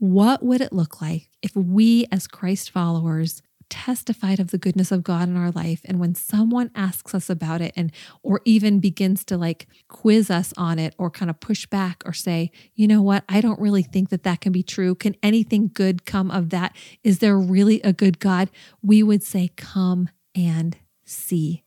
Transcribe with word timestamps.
What 0.00 0.42
would 0.42 0.62
it 0.62 0.72
look 0.72 1.02
like 1.02 1.28
if 1.42 1.54
we, 1.54 2.06
as 2.10 2.26
Christ 2.26 2.70
followers, 2.70 3.42
testified 3.68 4.40
of 4.40 4.50
the 4.50 4.56
goodness 4.56 4.90
of 4.90 5.02
God 5.02 5.28
in 5.28 5.36
our 5.36 5.50
life 5.50 5.82
and 5.84 6.00
when 6.00 6.14
someone 6.14 6.70
asks 6.74 7.14
us 7.14 7.28
about 7.28 7.60
it 7.60 7.74
and 7.76 7.92
or 8.22 8.40
even 8.46 8.80
begins 8.80 9.26
to 9.26 9.36
like 9.36 9.68
quiz 9.88 10.30
us 10.30 10.54
on 10.56 10.78
it 10.78 10.94
or 10.96 11.10
kind 11.10 11.28
of 11.28 11.38
push 11.38 11.66
back 11.66 12.02
or 12.06 12.14
say, 12.14 12.50
"You 12.74 12.88
know 12.88 13.02
what? 13.02 13.24
I 13.28 13.42
don't 13.42 13.60
really 13.60 13.82
think 13.82 14.08
that 14.08 14.22
that 14.22 14.40
can 14.40 14.52
be 14.52 14.62
true. 14.62 14.94
Can 14.94 15.16
anything 15.22 15.70
good 15.70 16.06
come 16.06 16.30
of 16.30 16.48
that? 16.48 16.74
Is 17.04 17.18
there 17.18 17.38
really 17.38 17.82
a 17.82 17.92
good 17.92 18.18
God?" 18.18 18.50
We 18.82 19.02
would 19.02 19.22
say, 19.22 19.50
"Come 19.54 20.08
and 20.34 20.78
see." 21.04 21.62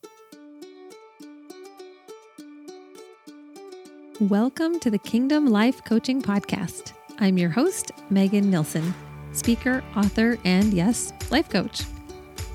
Welcome 4.20 4.80
to 4.80 4.90
the 4.90 4.98
Kingdom 4.98 5.46
Life 5.46 5.84
Coaching 5.84 6.20
Podcast. 6.20 6.94
I'm 7.20 7.38
your 7.38 7.52
host, 7.52 7.92
Megan 8.10 8.50
Nilsson, 8.50 8.94
speaker, 9.34 9.84
author, 9.96 10.38
and 10.46 10.74
yes, 10.74 11.14
life 11.30 11.48
coach. 11.48 11.84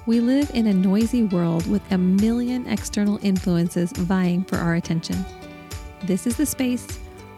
We 0.05 0.19
live 0.19 0.51
in 0.53 0.67
a 0.67 0.75
noisy 0.75 1.23
world 1.23 1.65
with 1.69 1.83
a 1.93 1.99
million 1.99 2.67
external 2.67 3.21
influences 3.23 3.93
vying 3.93 4.43
for 4.43 4.57
our 4.57 4.75
attention. 4.75 5.25
This 6.03 6.27
is 6.27 6.37
the 6.37 6.45
space 6.45 6.87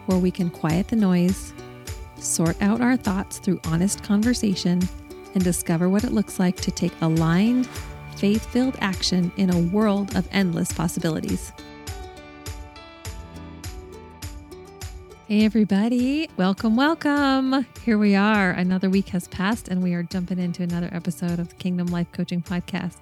where 0.07 0.17
we 0.17 0.31
can 0.31 0.49
quiet 0.49 0.87
the 0.87 0.95
noise, 0.95 1.53
sort 2.17 2.59
out 2.59 2.81
our 2.81 2.97
thoughts 2.97 3.37
through 3.37 3.61
honest 3.65 4.03
conversation, 4.03 4.81
and 5.35 5.43
discover 5.43 5.89
what 5.89 6.03
it 6.03 6.13
looks 6.13 6.39
like 6.39 6.55
to 6.57 6.71
take 6.71 6.93
aligned, 7.01 7.67
faith 8.15 8.45
filled 8.47 8.77
action 8.81 9.31
in 9.37 9.51
a 9.51 9.59
world 9.59 10.15
of 10.15 10.27
endless 10.31 10.73
possibilities. 10.73 11.53
Hey, 15.31 15.45
everybody. 15.45 16.29
Welcome, 16.35 16.75
welcome. 16.75 17.65
Here 17.85 17.97
we 17.97 18.15
are. 18.15 18.51
Another 18.51 18.89
week 18.89 19.07
has 19.07 19.29
passed, 19.29 19.69
and 19.69 19.81
we 19.81 19.93
are 19.93 20.03
jumping 20.03 20.39
into 20.39 20.61
another 20.61 20.89
episode 20.91 21.39
of 21.39 21.47
the 21.47 21.55
Kingdom 21.55 21.87
Life 21.87 22.11
Coaching 22.11 22.41
Podcast. 22.41 22.97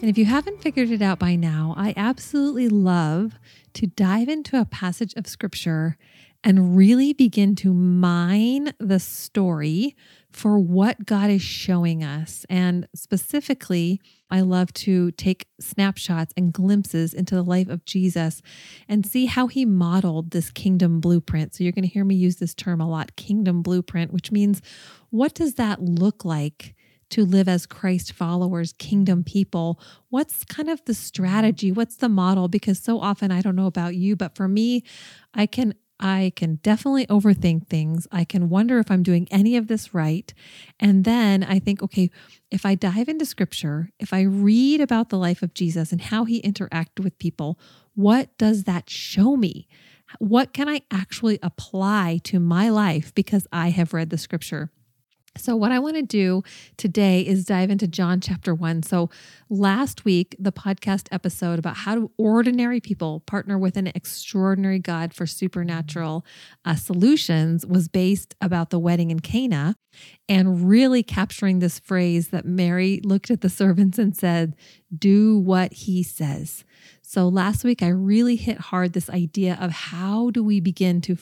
And 0.00 0.10
if 0.10 0.18
you 0.18 0.24
haven't 0.24 0.60
figured 0.60 0.90
it 0.90 1.00
out 1.00 1.20
by 1.20 1.36
now, 1.36 1.74
I 1.76 1.94
absolutely 1.96 2.68
love 2.68 3.34
to 3.74 3.86
dive 3.86 4.28
into 4.28 4.60
a 4.60 4.64
passage 4.64 5.14
of 5.14 5.28
scripture 5.28 5.96
and 6.42 6.76
really 6.76 7.12
begin 7.12 7.54
to 7.54 7.72
mine 7.72 8.72
the 8.80 8.98
story 8.98 9.94
for 10.30 10.58
what 10.58 11.06
God 11.06 11.30
is 11.30 11.42
showing 11.42 12.04
us. 12.04 12.44
And 12.50 12.86
specifically, 12.94 14.00
I 14.30 14.42
love 14.42 14.72
to 14.74 15.10
take 15.12 15.46
snapshots 15.58 16.34
and 16.36 16.52
glimpses 16.52 17.14
into 17.14 17.34
the 17.34 17.42
life 17.42 17.68
of 17.68 17.84
Jesus 17.84 18.42
and 18.88 19.06
see 19.06 19.26
how 19.26 19.46
he 19.46 19.64
modeled 19.64 20.30
this 20.30 20.50
kingdom 20.50 21.00
blueprint. 21.00 21.54
So 21.54 21.64
you're 21.64 21.72
going 21.72 21.84
to 21.84 21.88
hear 21.88 22.04
me 22.04 22.14
use 22.14 22.36
this 22.36 22.54
term 22.54 22.80
a 22.80 22.88
lot 22.88 23.16
kingdom 23.16 23.62
blueprint, 23.62 24.12
which 24.12 24.30
means 24.30 24.60
what 25.10 25.34
does 25.34 25.54
that 25.54 25.82
look 25.82 26.24
like? 26.24 26.74
To 27.12 27.24
live 27.24 27.48
as 27.48 27.64
Christ 27.64 28.12
followers, 28.12 28.74
kingdom 28.74 29.24
people. 29.24 29.80
What's 30.10 30.44
kind 30.44 30.68
of 30.68 30.84
the 30.84 30.92
strategy? 30.92 31.72
What's 31.72 31.96
the 31.96 32.10
model? 32.10 32.48
Because 32.48 32.78
so 32.78 33.00
often, 33.00 33.32
I 33.32 33.40
don't 33.40 33.56
know 33.56 33.64
about 33.64 33.94
you, 33.94 34.14
but 34.14 34.34
for 34.34 34.46
me, 34.46 34.84
I 35.32 35.46
can 35.46 35.72
I 36.00 36.32
can 36.36 36.56
definitely 36.56 37.06
overthink 37.06 37.66
things. 37.66 38.06
I 38.12 38.24
can 38.24 38.48
wonder 38.48 38.78
if 38.78 38.90
I'm 38.90 39.02
doing 39.02 39.26
any 39.30 39.56
of 39.56 39.66
this 39.66 39.92
right. 39.92 40.32
And 40.78 41.04
then 41.04 41.42
I 41.42 41.58
think, 41.58 41.82
okay, 41.82 42.10
if 42.50 42.64
I 42.64 42.74
dive 42.74 43.08
into 43.08 43.26
scripture, 43.26 43.90
if 43.98 44.12
I 44.12 44.22
read 44.22 44.80
about 44.80 45.08
the 45.08 45.18
life 45.18 45.42
of 45.42 45.54
Jesus 45.54 45.90
and 45.90 46.00
how 46.00 46.24
he 46.24 46.40
interacted 46.42 47.02
with 47.02 47.18
people, 47.18 47.58
what 47.94 48.36
does 48.38 48.64
that 48.64 48.88
show 48.88 49.36
me? 49.36 49.66
What 50.18 50.52
can 50.52 50.68
I 50.68 50.82
actually 50.90 51.38
apply 51.42 52.20
to 52.24 52.40
my 52.40 52.68
life 52.68 53.14
because 53.14 53.46
I 53.52 53.70
have 53.70 53.92
read 53.92 54.10
the 54.10 54.18
scripture? 54.18 54.70
So, 55.38 55.56
what 55.56 55.72
I 55.72 55.78
want 55.78 55.96
to 55.96 56.02
do 56.02 56.42
today 56.76 57.20
is 57.20 57.44
dive 57.44 57.70
into 57.70 57.86
John 57.86 58.20
chapter 58.20 58.54
one. 58.54 58.82
So, 58.82 59.10
last 59.48 60.04
week, 60.04 60.36
the 60.38 60.52
podcast 60.52 61.08
episode 61.12 61.58
about 61.58 61.76
how 61.76 61.94
do 61.94 62.10
ordinary 62.18 62.80
people 62.80 63.20
partner 63.20 63.58
with 63.58 63.76
an 63.76 63.86
extraordinary 63.94 64.78
God 64.78 65.14
for 65.14 65.26
supernatural 65.26 66.24
uh, 66.64 66.74
solutions 66.74 67.64
was 67.64 67.88
based 67.88 68.34
about 68.40 68.70
the 68.70 68.78
wedding 68.78 69.10
in 69.10 69.20
Cana 69.20 69.76
and 70.28 70.68
really 70.68 71.02
capturing 71.02 71.58
this 71.58 71.78
phrase 71.78 72.28
that 72.28 72.44
Mary 72.44 73.00
looked 73.04 73.30
at 73.30 73.40
the 73.40 73.48
servants 73.48 73.98
and 73.98 74.16
said, 74.16 74.54
Do 74.96 75.38
what 75.38 75.72
he 75.72 76.02
says. 76.02 76.64
So 77.08 77.26
last 77.26 77.64
week 77.64 77.82
I 77.82 77.88
really 77.88 78.36
hit 78.36 78.58
hard 78.58 78.92
this 78.92 79.08
idea 79.08 79.56
of 79.58 79.70
how 79.70 80.28
do 80.28 80.44
we 80.44 80.60
begin 80.60 81.00
to 81.00 81.16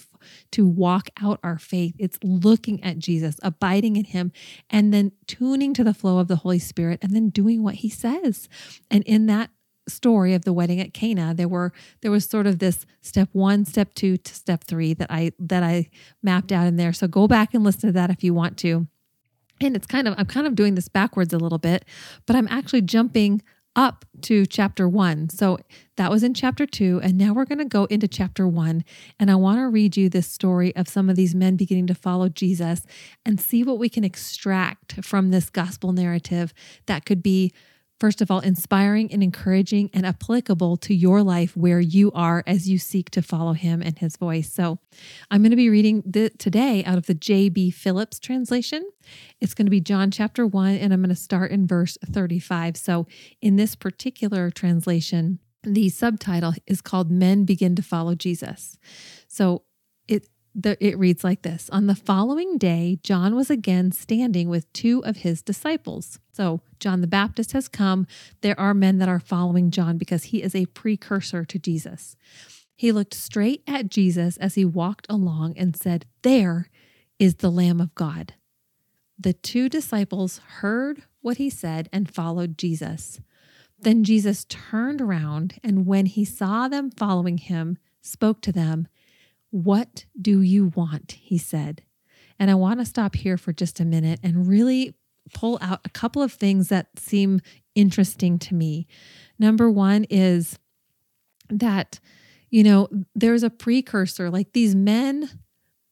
to 0.50 0.66
walk 0.66 1.10
out 1.22 1.38
our 1.44 1.58
faith. 1.58 1.94
It's 1.96 2.18
looking 2.24 2.82
at 2.82 2.98
Jesus, 2.98 3.36
abiding 3.40 3.94
in 3.94 4.06
him 4.06 4.32
and 4.68 4.92
then 4.92 5.12
tuning 5.28 5.74
to 5.74 5.84
the 5.84 5.94
flow 5.94 6.18
of 6.18 6.26
the 6.26 6.34
Holy 6.34 6.58
Spirit 6.58 6.98
and 7.02 7.14
then 7.14 7.28
doing 7.28 7.62
what 7.62 7.76
he 7.76 7.88
says. 7.88 8.48
And 8.90 9.04
in 9.04 9.26
that 9.26 9.50
story 9.86 10.34
of 10.34 10.44
the 10.44 10.52
wedding 10.52 10.80
at 10.80 10.92
Cana, 10.92 11.32
there 11.32 11.46
were 11.46 11.72
there 12.00 12.10
was 12.10 12.24
sort 12.24 12.48
of 12.48 12.58
this 12.58 12.84
step 13.00 13.28
1, 13.30 13.64
step 13.66 13.94
2 13.94 14.16
to 14.16 14.34
step 14.34 14.64
3 14.64 14.94
that 14.94 15.12
I 15.12 15.30
that 15.38 15.62
I 15.62 15.88
mapped 16.20 16.50
out 16.50 16.66
in 16.66 16.74
there. 16.74 16.92
So 16.92 17.06
go 17.06 17.28
back 17.28 17.54
and 17.54 17.62
listen 17.62 17.90
to 17.90 17.92
that 17.92 18.10
if 18.10 18.24
you 18.24 18.34
want 18.34 18.58
to. 18.58 18.88
And 19.60 19.76
it's 19.76 19.86
kind 19.86 20.08
of 20.08 20.16
I'm 20.18 20.26
kind 20.26 20.48
of 20.48 20.56
doing 20.56 20.74
this 20.74 20.88
backwards 20.88 21.32
a 21.32 21.38
little 21.38 21.58
bit, 21.58 21.84
but 22.26 22.34
I'm 22.34 22.48
actually 22.48 22.82
jumping 22.82 23.40
up 23.76 24.04
to 24.22 24.46
chapter 24.46 24.88
one. 24.88 25.28
So 25.28 25.58
that 25.96 26.10
was 26.10 26.22
in 26.22 26.34
chapter 26.34 26.66
two. 26.66 27.00
And 27.02 27.16
now 27.16 27.32
we're 27.32 27.44
going 27.44 27.58
to 27.58 27.64
go 27.66 27.84
into 27.84 28.08
chapter 28.08 28.48
one. 28.48 28.84
And 29.20 29.30
I 29.30 29.36
want 29.36 29.58
to 29.58 29.68
read 29.68 29.96
you 29.96 30.08
this 30.08 30.26
story 30.26 30.74
of 30.74 30.88
some 30.88 31.08
of 31.08 31.16
these 31.16 31.34
men 31.34 31.56
beginning 31.56 31.86
to 31.88 31.94
follow 31.94 32.28
Jesus 32.28 32.82
and 33.24 33.40
see 33.40 33.62
what 33.62 33.78
we 33.78 33.88
can 33.88 34.02
extract 34.02 35.04
from 35.04 35.30
this 35.30 35.50
gospel 35.50 35.92
narrative 35.92 36.52
that 36.86 37.04
could 37.04 37.22
be 37.22 37.52
First 37.98 38.20
of 38.20 38.30
all, 38.30 38.40
inspiring 38.40 39.10
and 39.10 39.22
encouraging 39.22 39.88
and 39.94 40.04
applicable 40.04 40.76
to 40.78 40.94
your 40.94 41.22
life 41.22 41.56
where 41.56 41.80
you 41.80 42.12
are 42.12 42.44
as 42.46 42.68
you 42.68 42.78
seek 42.78 43.10
to 43.10 43.22
follow 43.22 43.54
him 43.54 43.80
and 43.80 43.98
his 43.98 44.16
voice. 44.16 44.52
So, 44.52 44.78
I'm 45.30 45.42
going 45.42 45.50
to 45.50 45.56
be 45.56 45.70
reading 45.70 46.02
the, 46.04 46.30
today 46.30 46.84
out 46.84 46.98
of 46.98 47.06
the 47.06 47.14
J.B. 47.14 47.70
Phillips 47.70 48.18
translation. 48.18 48.86
It's 49.40 49.54
going 49.54 49.66
to 49.66 49.70
be 49.70 49.80
John 49.80 50.10
chapter 50.10 50.46
1, 50.46 50.74
and 50.74 50.92
I'm 50.92 51.00
going 51.00 51.08
to 51.08 51.14
start 51.14 51.50
in 51.50 51.66
verse 51.66 51.96
35. 52.04 52.76
So, 52.76 53.06
in 53.40 53.56
this 53.56 53.74
particular 53.74 54.50
translation, 54.50 55.38
the 55.62 55.88
subtitle 55.88 56.54
is 56.66 56.80
called 56.82 57.10
Men 57.10 57.44
Begin 57.44 57.74
to 57.76 57.82
Follow 57.82 58.14
Jesus. 58.14 58.78
So, 59.26 59.62
the, 60.58 60.82
it 60.84 60.98
reads 60.98 61.22
like 61.22 61.42
this 61.42 61.68
On 61.70 61.86
the 61.86 61.94
following 61.94 62.56
day, 62.56 62.98
John 63.02 63.36
was 63.36 63.50
again 63.50 63.92
standing 63.92 64.48
with 64.48 64.72
two 64.72 65.04
of 65.04 65.18
his 65.18 65.42
disciples. 65.42 66.18
So, 66.32 66.62
John 66.80 67.02
the 67.02 67.06
Baptist 67.06 67.52
has 67.52 67.68
come. 67.68 68.06
There 68.40 68.58
are 68.58 68.72
men 68.72 68.98
that 68.98 69.08
are 69.08 69.20
following 69.20 69.70
John 69.70 69.98
because 69.98 70.24
he 70.24 70.42
is 70.42 70.54
a 70.54 70.66
precursor 70.66 71.44
to 71.44 71.58
Jesus. 71.58 72.16
He 72.74 72.90
looked 72.90 73.14
straight 73.14 73.62
at 73.66 73.90
Jesus 73.90 74.38
as 74.38 74.54
he 74.54 74.64
walked 74.64 75.06
along 75.10 75.56
and 75.58 75.76
said, 75.76 76.06
There 76.22 76.70
is 77.18 77.36
the 77.36 77.50
Lamb 77.50 77.80
of 77.80 77.94
God. 77.94 78.34
The 79.18 79.34
two 79.34 79.68
disciples 79.68 80.40
heard 80.58 81.02
what 81.20 81.36
he 81.36 81.50
said 81.50 81.88
and 81.92 82.12
followed 82.12 82.58
Jesus. 82.58 83.20
Then 83.78 84.04
Jesus 84.04 84.46
turned 84.46 85.02
around 85.02 85.58
and 85.62 85.86
when 85.86 86.06
he 86.06 86.24
saw 86.24 86.66
them 86.68 86.90
following 86.90 87.38
him, 87.38 87.76
spoke 88.00 88.40
to 88.42 88.52
them 88.52 88.88
what 89.56 90.04
do 90.20 90.42
you 90.42 90.66
want? 90.74 91.12
He 91.12 91.38
said. 91.38 91.82
And 92.38 92.50
I 92.50 92.54
want 92.54 92.78
to 92.80 92.84
stop 92.84 93.14
here 93.14 93.38
for 93.38 93.54
just 93.54 93.80
a 93.80 93.86
minute 93.86 94.20
and 94.22 94.46
really 94.46 94.94
pull 95.32 95.58
out 95.62 95.80
a 95.84 95.88
couple 95.88 96.22
of 96.22 96.30
things 96.30 96.68
that 96.68 96.88
seem 96.98 97.40
interesting 97.74 98.38
to 98.40 98.54
me. 98.54 98.86
Number 99.38 99.70
one 99.70 100.04
is 100.10 100.58
that, 101.48 102.00
you 102.50 102.62
know, 102.62 102.88
there's 103.14 103.42
a 103.42 103.48
precursor, 103.48 104.28
like 104.28 104.52
these 104.52 104.74
men 104.74 105.30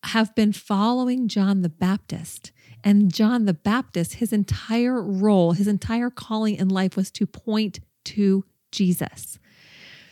have 0.04 0.34
been 0.34 0.52
following 0.52 1.26
John 1.26 1.62
the 1.62 1.70
Baptist. 1.70 2.52
And 2.84 3.10
John 3.10 3.46
the 3.46 3.54
Baptist, 3.54 4.16
his 4.16 4.30
entire 4.30 5.02
role, 5.02 5.52
his 5.52 5.68
entire 5.68 6.10
calling 6.10 6.56
in 6.56 6.68
life 6.68 6.96
was 6.96 7.10
to 7.12 7.26
point 7.26 7.80
to 8.04 8.44
Jesus. 8.70 9.38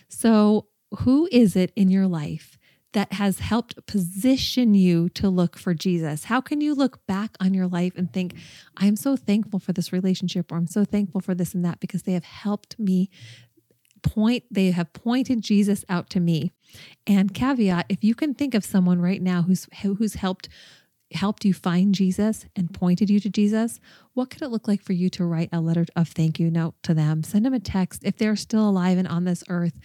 So, 0.09 0.69
who 0.99 1.29
is 1.31 1.55
it 1.55 1.71
in 1.75 1.89
your 1.89 2.07
life 2.07 2.52
that 2.93 3.13
has 3.13 3.39
helped 3.39 3.85
position 3.85 4.73
you 4.73 5.09
to 5.09 5.29
look 5.29 5.57
for 5.57 5.73
Jesus? 5.73 6.25
How 6.25 6.41
can 6.41 6.61
you 6.61 6.73
look 6.73 7.05
back 7.05 7.31
on 7.39 7.53
your 7.53 7.67
life 7.67 7.93
and 7.95 8.11
think, 8.11 8.35
I'm 8.77 8.95
so 8.95 9.15
thankful 9.15 9.59
for 9.59 9.73
this 9.73 9.91
relationship, 9.91 10.51
or 10.51 10.57
I'm 10.57 10.67
so 10.67 10.85
thankful 10.85 11.21
for 11.21 11.35
this 11.35 11.53
and 11.53 11.65
that 11.65 11.79
because 11.79 12.03
they 12.03 12.13
have 12.13 12.23
helped 12.23 12.79
me 12.79 13.09
point, 14.03 14.43
they 14.51 14.71
have 14.71 14.93
pointed 14.93 15.41
Jesus 15.41 15.83
out 15.89 16.09
to 16.11 16.19
me. 16.19 16.51
And 17.07 17.33
caveat, 17.33 17.85
if 17.89 18.03
you 18.03 18.15
can 18.15 18.33
think 18.33 18.53
of 18.53 18.65
someone 18.65 19.01
right 19.01 19.21
now 19.21 19.43
who's 19.43 19.67
who's 19.81 20.15
helped 20.15 20.49
helped 21.11 21.45
you 21.45 21.53
find 21.53 21.93
Jesus 21.93 22.45
and 22.55 22.73
pointed 22.73 23.09
you 23.09 23.19
to 23.19 23.29
Jesus, 23.29 23.79
what 24.13 24.29
could 24.29 24.41
it 24.41 24.49
look 24.49 24.67
like 24.67 24.81
for 24.81 24.93
you 24.93 25.09
to 25.11 25.25
write 25.25 25.49
a 25.53 25.61
letter 25.61 25.85
of 25.95 26.09
thank 26.09 26.39
you 26.39 26.49
note 26.49 26.75
to 26.83 26.93
them? 26.93 27.23
Send 27.23 27.45
them 27.45 27.53
a 27.53 27.59
text 27.59 28.01
if 28.03 28.17
they're 28.17 28.35
still 28.35 28.67
alive 28.67 28.97
and 28.97 29.07
on 29.07 29.23
this 29.23 29.43
earth 29.47 29.79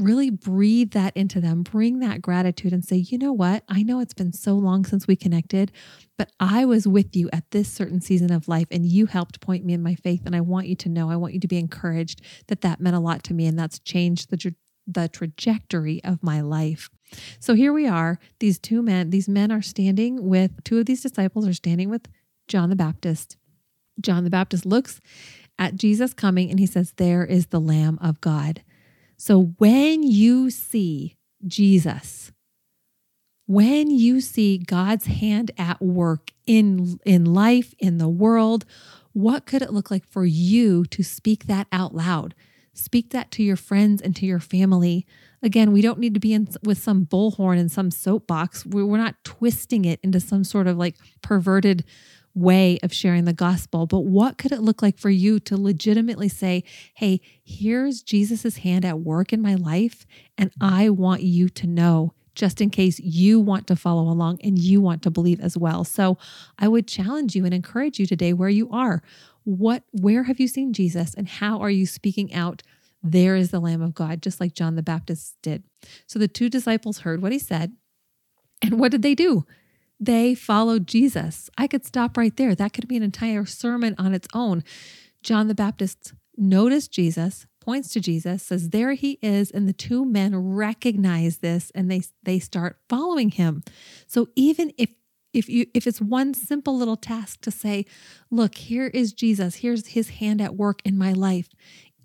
really 0.00 0.30
breathe 0.30 0.92
that 0.92 1.16
into 1.16 1.40
them, 1.40 1.62
bring 1.62 2.00
that 2.00 2.22
gratitude 2.22 2.72
and 2.72 2.84
say, 2.84 2.96
you 2.96 3.18
know 3.18 3.32
what? 3.32 3.64
I 3.68 3.82
know 3.82 4.00
it's 4.00 4.14
been 4.14 4.32
so 4.32 4.54
long 4.54 4.84
since 4.84 5.06
we 5.06 5.16
connected, 5.16 5.72
but 6.18 6.30
I 6.40 6.64
was 6.64 6.86
with 6.86 7.14
you 7.14 7.28
at 7.32 7.50
this 7.50 7.72
certain 7.72 8.00
season 8.00 8.32
of 8.32 8.48
life 8.48 8.68
and 8.70 8.84
you 8.86 9.06
helped 9.06 9.40
point 9.40 9.64
me 9.64 9.72
in 9.72 9.82
my 9.82 9.94
faith. 9.94 10.22
And 10.26 10.34
I 10.34 10.40
want 10.40 10.66
you 10.66 10.76
to 10.76 10.88
know, 10.88 11.10
I 11.10 11.16
want 11.16 11.34
you 11.34 11.40
to 11.40 11.48
be 11.48 11.58
encouraged 11.58 12.22
that 12.48 12.62
that 12.62 12.80
meant 12.80 12.96
a 12.96 13.00
lot 13.00 13.22
to 13.24 13.34
me 13.34 13.46
and 13.46 13.58
that's 13.58 13.78
changed 13.78 14.30
the, 14.30 14.36
tra- 14.36 14.54
the 14.86 15.08
trajectory 15.08 16.02
of 16.04 16.22
my 16.22 16.40
life. 16.40 16.90
So 17.38 17.54
here 17.54 17.72
we 17.72 17.86
are. 17.86 18.18
These 18.38 18.58
two 18.58 18.82
men, 18.82 19.10
these 19.10 19.28
men 19.28 19.50
are 19.52 19.62
standing 19.62 20.28
with 20.28 20.62
two 20.64 20.78
of 20.78 20.86
these 20.86 21.02
disciples 21.02 21.46
are 21.46 21.52
standing 21.52 21.90
with 21.90 22.08
John 22.48 22.70
the 22.70 22.76
Baptist. 22.76 23.36
John 24.00 24.24
the 24.24 24.30
Baptist 24.30 24.64
looks 24.64 25.00
at 25.58 25.76
Jesus 25.76 26.14
coming 26.14 26.50
and 26.50 26.58
he 26.58 26.66
says, 26.66 26.94
There 26.96 27.24
is 27.24 27.46
the 27.46 27.60
Lamb 27.60 27.98
of 28.00 28.20
God. 28.20 28.62
So 29.20 29.52
when 29.58 30.02
you 30.02 30.48
see 30.48 31.18
Jesus, 31.46 32.32
when 33.44 33.90
you 33.90 34.22
see 34.22 34.56
God's 34.56 35.08
hand 35.08 35.50
at 35.58 35.82
work 35.82 36.30
in, 36.46 36.98
in 37.04 37.26
life, 37.26 37.74
in 37.78 37.98
the 37.98 38.08
world, 38.08 38.64
what 39.12 39.44
could 39.44 39.60
it 39.60 39.74
look 39.74 39.90
like 39.90 40.06
for 40.06 40.24
you 40.24 40.86
to 40.86 41.02
speak 41.02 41.48
that 41.48 41.66
out 41.70 41.94
loud? 41.94 42.34
Speak 42.72 43.10
that 43.10 43.30
to 43.32 43.42
your 43.42 43.56
friends 43.56 44.00
and 44.00 44.16
to 44.16 44.24
your 44.24 44.40
family. 44.40 45.06
Again, 45.42 45.70
we 45.70 45.82
don't 45.82 45.98
need 45.98 46.14
to 46.14 46.20
be 46.20 46.32
in 46.32 46.48
with 46.64 46.78
some 46.78 47.04
bullhorn 47.04 47.58
and 47.58 47.70
some 47.70 47.90
soapbox. 47.90 48.64
We're 48.64 48.96
not 48.96 49.22
twisting 49.22 49.84
it 49.84 50.00
into 50.02 50.20
some 50.20 50.44
sort 50.44 50.66
of 50.66 50.78
like 50.78 50.96
perverted 51.20 51.84
way 52.40 52.78
of 52.82 52.92
sharing 52.92 53.24
the 53.24 53.32
gospel, 53.32 53.86
but 53.86 54.00
what 54.00 54.38
could 54.38 54.52
it 54.52 54.60
look 54.60 54.82
like 54.82 54.98
for 54.98 55.10
you 55.10 55.38
to 55.40 55.56
legitimately 55.56 56.28
say, 56.28 56.64
Hey, 56.94 57.20
here's 57.42 58.02
Jesus's 58.02 58.58
hand 58.58 58.84
at 58.84 59.00
work 59.00 59.32
in 59.32 59.42
my 59.42 59.54
life, 59.54 60.06
and 60.38 60.50
I 60.60 60.90
want 60.90 61.22
you 61.22 61.48
to 61.50 61.66
know 61.66 62.14
just 62.34 62.60
in 62.60 62.70
case 62.70 62.98
you 63.00 63.40
want 63.40 63.66
to 63.66 63.76
follow 63.76 64.08
along 64.08 64.38
and 64.42 64.58
you 64.58 64.80
want 64.80 65.02
to 65.02 65.10
believe 65.10 65.40
as 65.40 65.58
well. 65.58 65.84
So 65.84 66.16
I 66.58 66.68
would 66.68 66.86
challenge 66.86 67.34
you 67.34 67.44
and 67.44 67.52
encourage 67.52 67.98
you 67.98 68.06
today 68.06 68.32
where 68.32 68.48
you 68.48 68.70
are. 68.70 69.02
What 69.44 69.82
where 69.92 70.24
have 70.24 70.40
you 70.40 70.48
seen 70.48 70.72
Jesus 70.72 71.14
and 71.14 71.28
how 71.28 71.60
are 71.60 71.70
you 71.70 71.86
speaking 71.86 72.32
out? 72.32 72.62
There 73.02 73.34
is 73.36 73.50
the 73.50 73.60
Lamb 73.60 73.82
of 73.82 73.94
God, 73.94 74.22
just 74.22 74.40
like 74.40 74.54
John 74.54 74.76
the 74.76 74.82
Baptist 74.82 75.36
did. 75.42 75.64
So 76.06 76.18
the 76.18 76.28
two 76.28 76.48
disciples 76.48 77.00
heard 77.00 77.22
what 77.22 77.32
he 77.32 77.38
said. 77.38 77.72
And 78.62 78.78
what 78.78 78.92
did 78.92 79.02
they 79.02 79.14
do? 79.14 79.46
They 80.00 80.34
followed 80.34 80.86
Jesus. 80.86 81.50
I 81.58 81.66
could 81.66 81.84
stop 81.84 82.16
right 82.16 82.34
there. 82.34 82.54
That 82.54 82.72
could 82.72 82.88
be 82.88 82.96
an 82.96 83.02
entire 83.02 83.44
sermon 83.44 83.94
on 83.98 84.14
its 84.14 84.26
own. 84.32 84.64
John 85.22 85.48
the 85.48 85.54
Baptist 85.54 86.14
noticed 86.38 86.90
Jesus, 86.90 87.46
points 87.60 87.90
to 87.90 88.00
Jesus, 88.00 88.42
says, 88.42 88.70
There 88.70 88.94
he 88.94 89.18
is. 89.20 89.50
And 89.50 89.68
the 89.68 89.74
two 89.74 90.06
men 90.06 90.34
recognize 90.34 91.38
this 91.38 91.70
and 91.74 91.90
they, 91.90 92.00
they 92.22 92.38
start 92.38 92.78
following 92.88 93.30
him. 93.30 93.62
So 94.06 94.28
even 94.34 94.72
if 94.78 94.90
if 95.32 95.48
you 95.48 95.66
if 95.74 95.86
it's 95.86 96.00
one 96.00 96.34
simple 96.34 96.76
little 96.76 96.96
task 96.96 97.40
to 97.42 97.52
say 97.52 97.84
look 98.32 98.56
here 98.56 98.88
is 98.88 99.12
jesus 99.12 99.54
here's 99.54 99.86
his 99.86 100.08
hand 100.08 100.40
at 100.40 100.56
work 100.56 100.82
in 100.84 100.98
my 100.98 101.12
life 101.12 101.48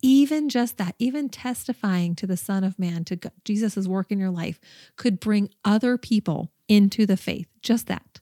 even 0.03 0.47
just 0.47 0.77
that 0.77 0.93
even 0.99 1.27
testifying 1.27 2.13
to 2.13 2.27
the 2.27 2.37
son 2.37 2.63
of 2.63 2.77
man 2.77 3.03
to 3.03 3.17
jesus' 3.43 3.87
work 3.87 4.11
in 4.11 4.19
your 4.19 4.29
life 4.29 4.59
could 4.95 5.19
bring 5.19 5.49
other 5.63 5.97
people 5.97 6.51
into 6.67 7.05
the 7.05 7.17
faith, 7.17 7.47
just 7.61 7.87
that. 7.87 8.19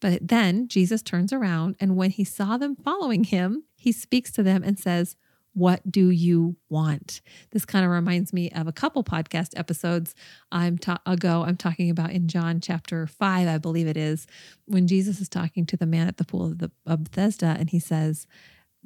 But 0.00 0.28
then 0.28 0.68
Jesus 0.68 1.02
turns 1.02 1.32
around, 1.32 1.76
and 1.80 1.96
when 1.96 2.10
he 2.10 2.24
saw 2.24 2.56
them 2.56 2.76
following 2.76 3.24
him, 3.24 3.64
he 3.76 3.92
speaks 3.92 4.30
to 4.32 4.42
them 4.42 4.62
and 4.62 4.78
says, 4.78 5.16
What 5.54 5.90
do 5.90 6.10
you 6.10 6.56
want? 6.68 7.20
This 7.50 7.64
kind 7.64 7.84
of 7.84 7.90
reminds 7.90 8.32
me 8.32 8.50
of 8.50 8.68
a 8.68 8.72
couple 8.72 9.02
podcast 9.02 9.58
episodes 9.58 10.14
I'm 10.52 10.78
ta- 10.78 11.00
ago. 11.04 11.44
I'm 11.44 11.56
talking 11.56 11.90
about 11.90 12.12
in 12.12 12.28
John 12.28 12.60
chapter 12.60 13.06
five, 13.06 13.48
I 13.48 13.58
believe 13.58 13.88
it 13.88 13.96
is, 13.96 14.26
when 14.66 14.86
Jesus 14.86 15.20
is 15.20 15.28
talking 15.28 15.66
to 15.66 15.76
the 15.76 15.86
man 15.86 16.06
at 16.06 16.16
the 16.16 16.24
pool 16.24 16.46
of, 16.46 16.58
the, 16.58 16.70
of 16.86 17.04
Bethesda, 17.04 17.56
and 17.58 17.70
he 17.70 17.80
says, 17.80 18.26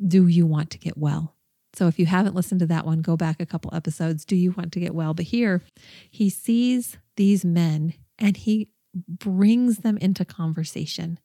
Do 0.04 0.26
you 0.26 0.46
want 0.46 0.70
to 0.70 0.78
get 0.78 0.96
well? 0.96 1.36
So 1.74 1.88
if 1.88 1.98
you 1.98 2.06
haven't 2.06 2.34
listened 2.34 2.60
to 2.60 2.66
that 2.66 2.84
one, 2.84 3.00
go 3.00 3.16
back 3.16 3.40
a 3.40 3.46
couple 3.46 3.74
episodes. 3.74 4.24
Do 4.24 4.36
you 4.36 4.52
want 4.52 4.72
to 4.72 4.80
get 4.80 4.94
well? 4.94 5.14
But 5.14 5.26
here 5.26 5.62
he 6.10 6.28
sees 6.28 6.98
these 7.16 7.44
men 7.44 7.94
and 8.18 8.36
he 8.36 8.68
brings 8.94 9.78
them 9.78 9.96
into 9.98 10.24
conversation. 10.24 11.18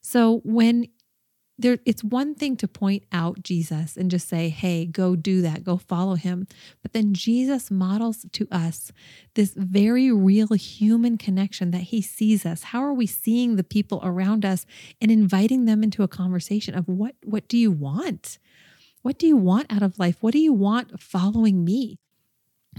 So 0.00 0.40
when 0.44 0.88
there 1.60 1.78
it's 1.84 2.04
one 2.04 2.36
thing 2.36 2.56
to 2.56 2.68
point 2.68 3.02
out 3.10 3.42
Jesus 3.42 3.96
and 3.96 4.10
just 4.10 4.28
say, 4.28 4.48
"Hey, 4.48 4.86
go 4.86 5.16
do 5.16 5.42
that, 5.42 5.64
go 5.64 5.76
follow 5.76 6.14
him." 6.14 6.46
But 6.82 6.92
then 6.92 7.14
Jesus 7.14 7.70
models 7.70 8.24
to 8.32 8.46
us 8.50 8.92
this 9.34 9.54
very 9.56 10.12
real 10.12 10.52
human 10.54 11.18
connection 11.18 11.72
that 11.72 11.82
he 11.82 12.00
sees 12.00 12.46
us. 12.46 12.62
How 12.64 12.82
are 12.84 12.94
we 12.94 13.06
seeing 13.06 13.56
the 13.56 13.64
people 13.64 14.00
around 14.04 14.44
us 14.44 14.66
and 15.00 15.10
inviting 15.10 15.64
them 15.64 15.82
into 15.82 16.04
a 16.04 16.08
conversation 16.08 16.74
of 16.74 16.86
what 16.86 17.16
what 17.24 17.48
do 17.48 17.58
you 17.58 17.72
want? 17.72 18.38
What 19.02 19.18
do 19.18 19.26
you 19.26 19.36
want 19.36 19.72
out 19.72 19.82
of 19.82 19.98
life? 19.98 20.18
What 20.20 20.32
do 20.32 20.38
you 20.38 20.52
want 20.52 21.00
following 21.00 21.64
me? 21.64 21.98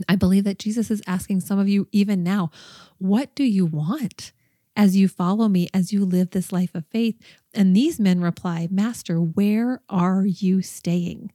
I 0.07 0.15
believe 0.15 0.43
that 0.45 0.59
Jesus 0.59 0.91
is 0.91 1.01
asking 1.07 1.41
some 1.41 1.59
of 1.59 1.67
you 1.67 1.87
even 1.91 2.23
now, 2.23 2.51
what 2.97 3.33
do 3.35 3.43
you 3.43 3.65
want 3.65 4.31
as 4.75 4.95
you 4.95 5.07
follow 5.07 5.47
me, 5.47 5.67
as 5.73 5.91
you 5.91 6.05
live 6.05 6.31
this 6.31 6.51
life 6.51 6.75
of 6.75 6.85
faith? 6.87 7.19
And 7.53 7.75
these 7.75 7.99
men 7.99 8.21
reply, 8.21 8.67
Master, 8.71 9.17
where 9.17 9.81
are 9.89 10.25
you 10.25 10.61
staying? 10.61 11.31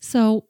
So, 0.00 0.46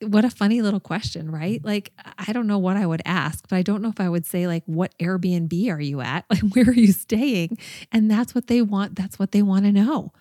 what 0.00 0.24
a 0.24 0.30
funny 0.30 0.62
little 0.62 0.80
question, 0.80 1.30
right? 1.30 1.64
Like, 1.64 1.92
I 2.18 2.32
don't 2.32 2.48
know 2.48 2.58
what 2.58 2.76
I 2.76 2.86
would 2.86 3.02
ask, 3.04 3.46
but 3.48 3.56
I 3.56 3.62
don't 3.62 3.82
know 3.82 3.88
if 3.88 4.00
I 4.00 4.08
would 4.08 4.26
say, 4.26 4.48
like, 4.48 4.64
what 4.66 4.98
Airbnb 4.98 5.70
are 5.70 5.80
you 5.80 6.00
at? 6.00 6.24
Like, 6.30 6.42
where 6.54 6.68
are 6.68 6.72
you 6.72 6.92
staying? 6.92 7.58
And 7.92 8.10
that's 8.10 8.34
what 8.34 8.48
they 8.48 8.62
want. 8.62 8.96
That's 8.96 9.18
what 9.18 9.30
they 9.30 9.42
want 9.42 9.64
to 9.64 9.72
know. 9.72 10.12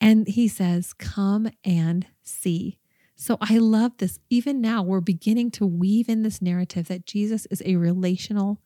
And 0.00 0.28
he 0.28 0.48
says, 0.48 0.92
Come 0.92 1.48
and 1.64 2.06
see. 2.22 2.78
So 3.20 3.36
I 3.40 3.58
love 3.58 3.98
this. 3.98 4.20
Even 4.30 4.60
now, 4.60 4.82
we're 4.84 5.00
beginning 5.00 5.50
to 5.52 5.66
weave 5.66 6.08
in 6.08 6.22
this 6.22 6.40
narrative 6.40 6.86
that 6.86 7.04
Jesus 7.04 7.46
is 7.46 7.60
a 7.66 7.74
relational 7.74 8.60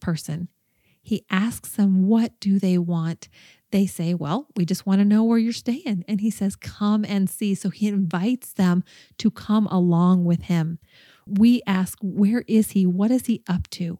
person. 0.00 0.48
He 1.02 1.26
asks 1.28 1.72
them, 1.72 2.06
What 2.06 2.38
do 2.38 2.60
they 2.60 2.78
want? 2.78 3.28
They 3.72 3.86
say, 3.86 4.14
Well, 4.14 4.46
we 4.56 4.64
just 4.64 4.86
want 4.86 5.00
to 5.00 5.04
know 5.04 5.24
where 5.24 5.38
you're 5.38 5.52
staying. 5.52 6.04
And 6.06 6.20
he 6.20 6.30
says, 6.30 6.54
Come 6.54 7.04
and 7.04 7.28
see. 7.28 7.56
So 7.56 7.70
he 7.70 7.88
invites 7.88 8.52
them 8.52 8.84
to 9.18 9.32
come 9.32 9.66
along 9.66 10.24
with 10.26 10.42
him. 10.42 10.78
We 11.26 11.60
ask, 11.66 11.98
Where 12.00 12.44
is 12.46 12.70
he? 12.70 12.86
What 12.86 13.10
is 13.10 13.26
he 13.26 13.42
up 13.48 13.68
to? 13.70 13.98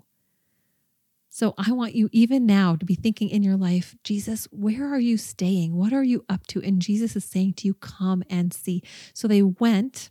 So 1.34 1.54
I 1.56 1.72
want 1.72 1.94
you 1.94 2.10
even 2.12 2.44
now 2.44 2.76
to 2.76 2.84
be 2.84 2.94
thinking 2.94 3.30
in 3.30 3.42
your 3.42 3.56
life, 3.56 3.96
Jesus, 4.04 4.46
where 4.52 4.92
are 4.92 5.00
you 5.00 5.16
staying? 5.16 5.74
What 5.74 5.94
are 5.94 6.02
you 6.02 6.26
up 6.28 6.46
to? 6.48 6.62
And 6.62 6.82
Jesus 6.82 7.16
is 7.16 7.24
saying 7.24 7.54
to 7.54 7.66
you, 7.66 7.72
come 7.72 8.22
and 8.28 8.52
see. 8.52 8.82
So 9.14 9.26
they 9.26 9.40
went 9.40 10.10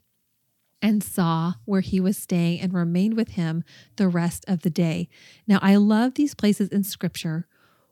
and 0.82 1.04
saw 1.04 1.54
where 1.66 1.82
he 1.82 2.00
was 2.00 2.18
staying 2.18 2.60
and 2.60 2.74
remained 2.74 3.16
with 3.16 3.30
him 3.30 3.64
the 3.98 4.08
rest 4.08 4.44
of 4.48 4.64
the 4.64 4.72
day. 4.72 5.10
Now, 5.46 5.60
I 5.62 5.76
love 5.76 6.16
these 6.16 6.34
places 6.34 6.70
in 6.70 6.84
scripture 6.84 7.46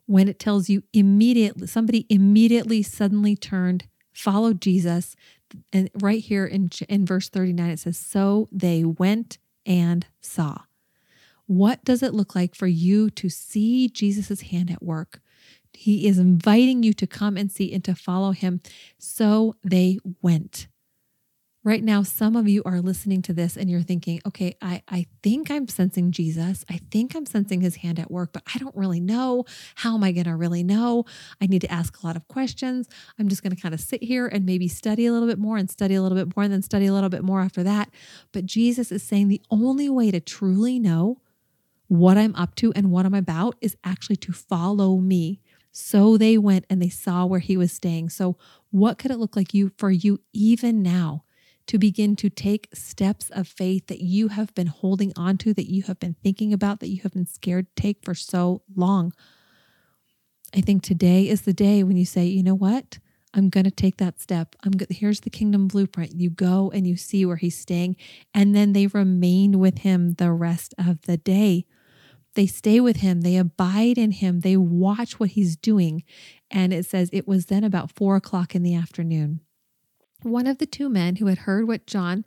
when 0.08 0.28
it 0.28 0.40
tells 0.40 0.68
you 0.68 0.82
immediately, 0.92 1.68
somebody 1.68 2.08
immediately 2.10 2.82
suddenly 2.82 3.36
turned, 3.36 3.86
followed 4.12 4.60
Jesus. 4.60 5.16
And 5.72 5.92
right 6.02 6.24
here 6.24 6.48
in, 6.48 6.72
in 6.90 7.06
verse 7.06 7.30
39, 7.30 7.70
it 7.70 7.80
says, 7.80 8.00
So 8.00 8.50
they 8.52 8.84
went 8.84 9.38
and 9.68 10.08
saw. 10.20 10.62
What 11.50 11.84
does 11.84 12.04
it 12.04 12.14
look 12.14 12.36
like 12.36 12.54
for 12.54 12.68
you 12.68 13.10
to 13.10 13.28
see 13.28 13.90
Jesus' 13.90 14.42
hand 14.42 14.70
at 14.70 14.84
work? 14.84 15.20
He 15.74 16.08
is 16.08 16.20
inviting 16.20 16.84
you 16.84 16.94
to 16.94 17.08
come 17.08 17.38
and 17.38 17.52
see 17.52 17.74
and 17.74 17.84
to 17.86 17.96
follow 17.96 18.34
him. 18.34 18.62
So 19.00 19.56
they 19.64 19.98
went. 20.22 20.68
Right 21.64 21.84
now, 21.84 22.04
some 22.04 22.36
of 22.36 22.48
you 22.48 22.62
are 22.66 22.82
listening 22.82 23.24
to 23.24 23.34
this 23.34 23.58
and 23.58 23.68
you're 23.68 23.82
thinking, 23.82 24.22
okay, 24.28 24.58
I, 24.62 24.84
I 24.88 25.08
think 25.24 25.50
I'm 25.50 25.68
sensing 25.68 26.12
Jesus. 26.12 26.64
I 26.70 26.82
think 26.92 27.16
I'm 27.16 27.26
sensing 27.26 27.62
his 27.62 27.78
hand 27.78 27.98
at 27.98 28.12
work, 28.12 28.30
but 28.32 28.44
I 28.54 28.60
don't 28.60 28.76
really 28.76 29.00
know. 29.00 29.46
How 29.74 29.96
am 29.96 30.04
I 30.04 30.12
going 30.12 30.26
to 30.26 30.36
really 30.36 30.62
know? 30.62 31.06
I 31.42 31.48
need 31.48 31.62
to 31.62 31.72
ask 31.72 32.04
a 32.04 32.06
lot 32.06 32.16
of 32.16 32.28
questions. 32.28 32.88
I'm 33.18 33.28
just 33.28 33.42
going 33.42 33.56
to 33.56 33.62
kind 33.62 33.74
of 33.74 33.82
sit 33.82 34.04
here 34.04 34.28
and 34.28 34.46
maybe 34.46 34.68
study 34.68 35.08
a 35.08 35.12
little 35.12 35.28
bit 35.28 35.40
more 35.40 35.58
and 35.58 35.68
study 35.68 35.96
a 35.96 36.04
little 36.04 36.18
bit 36.18 36.36
more 36.38 36.44
and 36.44 36.54
then 36.54 36.62
study 36.62 36.86
a 36.86 36.94
little 36.94 37.10
bit 37.10 37.24
more 37.24 37.42
after 37.42 37.64
that. 37.64 37.90
But 38.34 38.46
Jesus 38.46 38.92
is 38.92 39.02
saying 39.02 39.30
the 39.30 39.42
only 39.50 39.90
way 39.90 40.12
to 40.12 40.20
truly 40.20 40.78
know 40.78 41.22
what 41.90 42.18
I'm 42.18 42.36
up 42.36 42.56
to 42.56 42.72
and 42.74 42.92
what 42.92 43.06
I'm 43.06 43.16
about 43.16 43.56
is 43.62 43.76
actually 43.84 44.16
to 44.18 44.32
follow 44.32 44.98
me. 44.98 45.42
So 45.72 46.18
they 46.18 46.38
went 46.38 46.66
and 46.70 46.82
they 46.82 46.90
saw 46.90 47.26
where 47.26 47.40
he 47.40 47.58
was 47.58 47.72
staying. 47.72 48.10
So 48.10 48.38
what 48.70 48.98
could 48.98 49.12
it 49.12 49.18
look 49.18 49.36
like 49.36 49.54
you 49.54 49.72
for 49.78 49.90
you 49.90 50.20
even 50.32 50.82
now 50.82 51.24
to 51.68 51.78
begin 51.78 52.16
to 52.18 52.30
take 52.30 52.70
steps 52.74 53.30
of 53.32 53.48
faith 53.48 53.88
that 53.88 54.02
you 54.02 54.30
have 54.30 54.54
been 54.54 54.68
holding 54.68 55.12
on 55.16 55.38
to, 55.40 55.54
that 55.54 55.70
you 55.70 55.84
have 55.84 56.00
been 56.00 56.16
thinking 56.24 56.54
about, 56.54 56.80
that 56.80 56.90
you 56.90 57.02
have 57.02 57.14
been 57.14 57.26
scared 57.26 57.68
to 57.76 57.82
take 57.82 58.06
for 58.06 58.14
so 58.14 58.62
long? 58.76 59.12
I 60.56 60.62
think 60.62 60.84
today 60.84 61.28
is 61.28 61.42
the 61.42 61.54
day 61.54 61.84
when 61.84 61.98
you 61.98 62.06
say, 62.06 62.26
you 62.26 62.44
know 62.44 62.56
what? 62.56 63.00
I'm 63.34 63.50
going 63.50 63.66
to 63.66 63.72
take 63.72 63.98
that 63.98 64.20
step. 64.20 64.56
I'm 64.64 64.72
go- 64.72 64.88
here's 64.90 65.22
the 65.22 65.30
kingdom 65.30 65.68
blueprint. 65.68 66.20
You 66.20 66.30
go 66.30 66.72
and 66.74 66.88
you 66.88 66.98
see 66.98 67.26
where 67.26 67.36
he's 67.36 67.58
staying 67.58 67.96
and 68.34 68.56
then 68.56 68.74
they 68.74 68.88
remain 68.88 69.60
with 69.60 69.80
him 69.80 70.14
the 70.14 70.32
rest 70.32 70.74
of 70.78 71.02
the 71.04 71.18
day. 71.18 71.66
They 72.36 72.48
stay 72.48 72.80
with 72.80 72.98
him, 72.98 73.22
they 73.22 73.38
abide 73.38 73.98
in 73.98 74.12
him, 74.12 74.42
they 74.42 74.56
watch 74.56 75.20
what 75.20 75.32
he's 75.32 75.56
doing. 75.56 76.04
And 76.52 76.74
it 76.74 76.86
says 76.86 77.10
it 77.12 77.28
was 77.28 77.48
then 77.48 77.64
about 77.64 77.92
four 77.92 78.16
o'clock 78.16 78.56
in 78.56 78.64
the 78.64 78.76
afternoon. 78.76 79.42
One 80.22 80.48
of 80.48 80.58
the 80.58 80.66
two 80.66 80.90
men 80.90 81.18
who 81.18 81.28
had 81.28 81.40
heard 81.40 81.68
what 81.68 81.88
John 81.88 82.26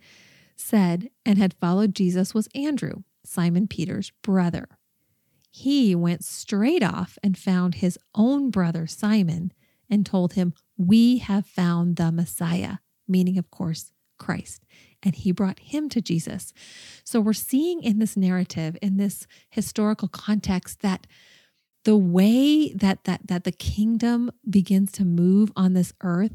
said 0.56 1.11
and 1.25 1.38
had 1.38 1.54
followed 1.54 1.94
Jesus 1.94 2.35
was 2.35 2.49
Andrew, 2.54 3.02
Simon 3.25 3.68
Peter's 3.68 4.11
brother. 4.23 4.68
He 5.50 5.94
went 5.94 6.25
straight 6.25 6.82
off 6.82 7.18
and 7.23 7.37
found 7.37 7.76
his 7.76 7.99
own 8.14 8.50
brother 8.50 8.87
Simon 8.87 9.52
and 9.90 10.06
told 10.06 10.32
him, 10.32 10.54
We 10.78 11.18
have 11.18 11.47
found 11.47 11.97
the 11.97 12.11
Messiah, 12.11 12.78
meaning, 13.06 13.37
of 13.37 13.50
course, 13.50 13.92
Christ. 14.18 14.64
And 15.02 15.14
he 15.14 15.32
brought 15.32 15.59
him 15.59 15.88
to 15.90 16.00
Jesus. 16.00 16.52
So 17.04 17.21
we're 17.21 17.32
seeing 17.32 17.82
in 17.82 17.99
this 17.99 18.16
narrative, 18.16 18.76
in 18.80 18.97
this 18.97 19.26
historical 19.50 20.09
context, 20.09 20.80
that 20.82 21.06
the 21.85 21.97
way 21.97 22.73
that 22.73 23.04
that 23.04 23.26
that 23.26 23.44
the 23.44 23.52
kingdom 23.52 24.30
begins 24.49 24.92
to 24.92 25.04
move 25.04 25.50
on 25.56 25.73
this 25.73 25.92
earth 26.02 26.32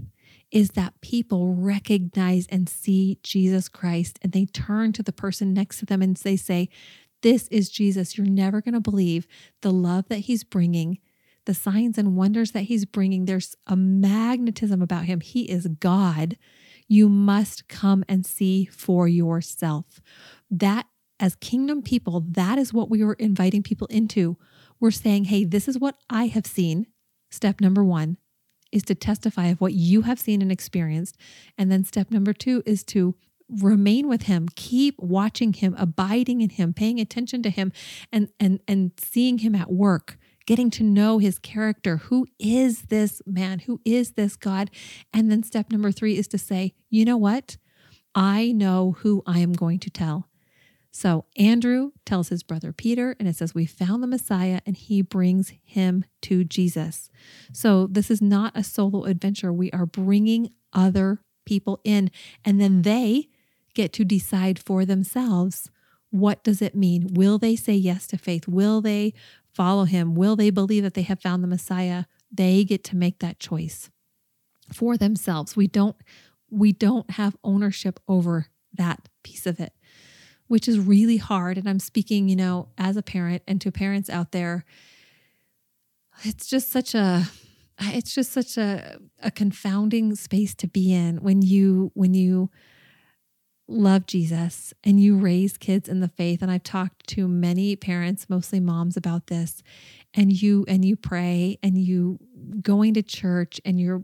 is 0.51 0.71
that 0.71 0.99
people 1.01 1.53
recognize 1.53 2.47
and 2.49 2.69
see 2.69 3.19
Jesus 3.23 3.67
Christ 3.67 4.17
and 4.21 4.31
they 4.31 4.45
turn 4.45 4.93
to 4.93 5.03
the 5.03 5.11
person 5.11 5.53
next 5.53 5.79
to 5.79 5.85
them 5.85 6.01
and 6.01 6.15
they 6.17 6.37
say, 6.37 6.69
This 7.21 7.47
is 7.49 7.69
Jesus. 7.69 8.17
You're 8.17 8.27
never 8.27 8.61
going 8.61 8.73
to 8.73 8.79
believe 8.79 9.27
the 9.61 9.71
love 9.71 10.07
that 10.09 10.19
he's 10.19 10.43
bringing, 10.43 10.99
the 11.45 11.53
signs 11.53 11.97
and 11.97 12.15
wonders 12.15 12.51
that 12.51 12.61
he's 12.61 12.85
bringing. 12.85 13.25
There's 13.25 13.55
a 13.65 13.75
magnetism 13.75 14.81
about 14.81 15.05
him. 15.05 15.19
He 15.19 15.43
is 15.43 15.67
God. 15.67 16.37
You 16.87 17.09
must 17.09 17.67
come 17.67 18.03
and 18.07 18.25
see 18.25 18.65
for 18.65 19.07
yourself. 19.07 20.01
That, 20.49 20.85
as 21.19 21.35
kingdom 21.35 21.81
people, 21.81 22.23
that 22.29 22.57
is 22.57 22.73
what 22.73 22.89
we 22.89 23.03
were 23.03 23.13
inviting 23.13 23.63
people 23.63 23.87
into. 23.87 24.37
We're 24.79 24.91
saying, 24.91 25.25
Hey, 25.25 25.43
this 25.43 25.67
is 25.67 25.79
what 25.79 25.95
I 26.09 26.27
have 26.27 26.45
seen. 26.45 26.87
Step 27.31 27.59
number 27.59 27.83
one 27.83 28.17
is 28.71 28.83
to 28.83 28.95
testify 28.95 29.47
of 29.47 29.61
what 29.61 29.73
you 29.73 30.03
have 30.03 30.19
seen 30.19 30.41
and 30.41 30.51
experienced. 30.51 31.17
And 31.57 31.71
then 31.71 31.83
step 31.83 32.11
number 32.11 32.33
two 32.33 32.63
is 32.65 32.83
to 32.85 33.15
remain 33.49 34.09
with 34.09 34.23
him 34.23 34.47
keep 34.55 34.99
watching 34.99 35.53
him 35.53 35.73
abiding 35.77 36.41
in 36.41 36.49
him 36.49 36.73
paying 36.73 36.99
attention 36.99 37.41
to 37.41 37.49
him 37.49 37.71
and 38.11 38.27
and 38.41 38.59
and 38.67 38.91
seeing 38.97 39.37
him 39.37 39.55
at 39.55 39.71
work 39.71 40.16
getting 40.47 40.71
to 40.71 40.83
know 40.83 41.19
his 41.19 41.37
character 41.37 41.97
who 41.97 42.25
is 42.39 42.83
this 42.83 43.21
man 43.27 43.59
who 43.59 43.79
is 43.85 44.13
this 44.13 44.35
god 44.35 44.71
and 45.13 45.29
then 45.29 45.43
step 45.43 45.71
number 45.71 45.91
3 45.91 46.17
is 46.17 46.27
to 46.27 46.37
say 46.39 46.73
you 46.89 47.05
know 47.05 47.17
what 47.17 47.57
i 48.15 48.51
know 48.51 48.95
who 48.99 49.21
i 49.27 49.37
am 49.37 49.53
going 49.53 49.77
to 49.77 49.91
tell 49.91 50.27
so 50.97 51.25
Andrew 51.37 51.91
tells 52.07 52.29
his 52.29 52.41
brother 52.41 52.73
Peter, 52.73 53.15
and 53.19 53.27
it 53.27 53.35
says, 53.35 53.53
We 53.53 53.67
found 53.67 54.01
the 54.01 54.07
Messiah, 54.07 54.61
and 54.65 54.75
he 54.75 55.03
brings 55.03 55.53
him 55.63 56.05
to 56.23 56.43
Jesus. 56.43 57.11
So 57.53 57.85
this 57.85 58.09
is 58.09 58.19
not 58.19 58.51
a 58.55 58.63
solo 58.63 59.03
adventure. 59.03 59.53
We 59.53 59.69
are 59.69 59.85
bringing 59.85 60.49
other 60.73 61.21
people 61.45 61.79
in, 61.83 62.09
and 62.43 62.59
then 62.59 62.81
they 62.81 63.29
get 63.75 63.93
to 63.93 64.05
decide 64.05 64.57
for 64.57 64.85
themselves 64.85 65.69
what 66.09 66.43
does 66.43 66.61
it 66.61 66.73
mean? 66.73 67.13
Will 67.13 67.37
they 67.37 67.55
say 67.55 67.73
yes 67.75 68.07
to 68.07 68.17
faith? 68.17 68.47
Will 68.47 68.81
they 68.81 69.13
follow 69.57 69.83
him? 69.83 70.15
Will 70.15 70.35
they 70.35 70.49
believe 70.49 70.83
that 70.83 70.93
they 70.93 71.01
have 71.01 71.19
found 71.19 71.43
the 71.43 71.47
Messiah? 71.47 72.05
They 72.31 72.63
get 72.63 72.83
to 72.85 72.95
make 72.95 73.19
that 73.19 73.39
choice 73.39 73.89
for 74.71 74.95
themselves. 74.97 75.55
We 75.55 75.67
don't 75.67 75.95
we 76.49 76.71
don't 76.71 77.11
have 77.11 77.35
ownership 77.43 77.99
over 78.07 78.47
that 78.73 79.09
piece 79.23 79.45
of 79.45 79.59
it 79.59 79.73
which 80.47 80.67
is 80.67 80.79
really 80.79 81.17
hard. 81.17 81.57
And 81.57 81.69
I'm 81.69 81.79
speaking, 81.79 82.29
you 82.29 82.35
know, 82.35 82.69
as 82.77 82.97
a 82.97 83.03
parent 83.03 83.43
and 83.47 83.59
to 83.61 83.71
parents 83.71 84.09
out 84.09 84.31
there. 84.31 84.65
It's 86.23 86.47
just 86.47 86.71
such 86.71 86.95
a 86.95 87.25
it's 87.79 88.15
just 88.15 88.31
such 88.31 88.57
a, 88.57 88.97
a 89.21 89.29
confounding 89.29 90.15
space 90.15 90.55
to 90.55 90.67
be 90.67 90.93
in 90.93 91.17
when 91.17 91.41
you 91.41 91.91
when 91.93 92.13
you 92.13 92.49
love 93.67 94.05
Jesus 94.05 94.73
and 94.83 94.99
you 94.99 95.17
raise 95.17 95.57
kids 95.57 95.89
in 95.89 95.99
the 95.99 96.07
faith 96.07 96.41
and 96.41 96.49
I've 96.49 96.63
talked 96.63 97.07
to 97.07 97.27
many 97.27 97.75
parents 97.75 98.29
mostly 98.29 98.59
moms 98.59 98.95
about 98.95 99.27
this 99.27 99.61
and 100.13 100.31
you 100.31 100.65
and 100.67 100.85
you 100.85 100.95
pray 100.95 101.59
and 101.61 101.77
you 101.77 102.19
going 102.61 102.93
to 102.93 103.03
church 103.03 103.59
and 103.65 103.79
you're 103.79 104.03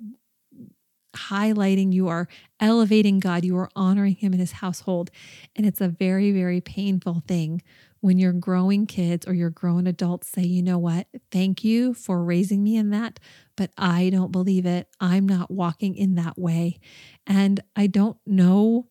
highlighting, 1.15 1.93
you 1.93 2.07
are 2.07 2.27
elevating 2.59 3.19
God, 3.19 3.45
you 3.45 3.57
are 3.57 3.69
honoring 3.75 4.15
Him 4.15 4.33
in 4.33 4.39
His 4.39 4.53
household. 4.53 5.11
And 5.55 5.65
it's 5.65 5.81
a 5.81 5.87
very, 5.87 6.31
very 6.31 6.61
painful 6.61 7.23
thing 7.27 7.61
when 8.01 8.19
your 8.19 8.33
growing 8.33 8.85
kids 8.85 9.25
or 9.25 9.33
your 9.33 9.49
grown 9.49 9.87
adults 9.87 10.27
say, 10.27 10.41
you 10.41 10.61
know 10.61 10.77
what, 10.77 11.07
thank 11.31 11.63
you 11.63 11.93
for 11.93 12.21
raising 12.21 12.61
me 12.61 12.75
in 12.75 12.89
that, 12.89 13.17
but 13.55 13.71
I 13.77 14.09
don't 14.09 14.31
believe 14.31 14.65
it. 14.65 14.89
I'm 14.99 15.25
not 15.25 15.49
walking 15.49 15.95
in 15.95 16.15
that 16.15 16.37
way. 16.37 16.79
And 17.25 17.61
I 17.77 17.87
don't 17.87 18.17
know 18.25 18.87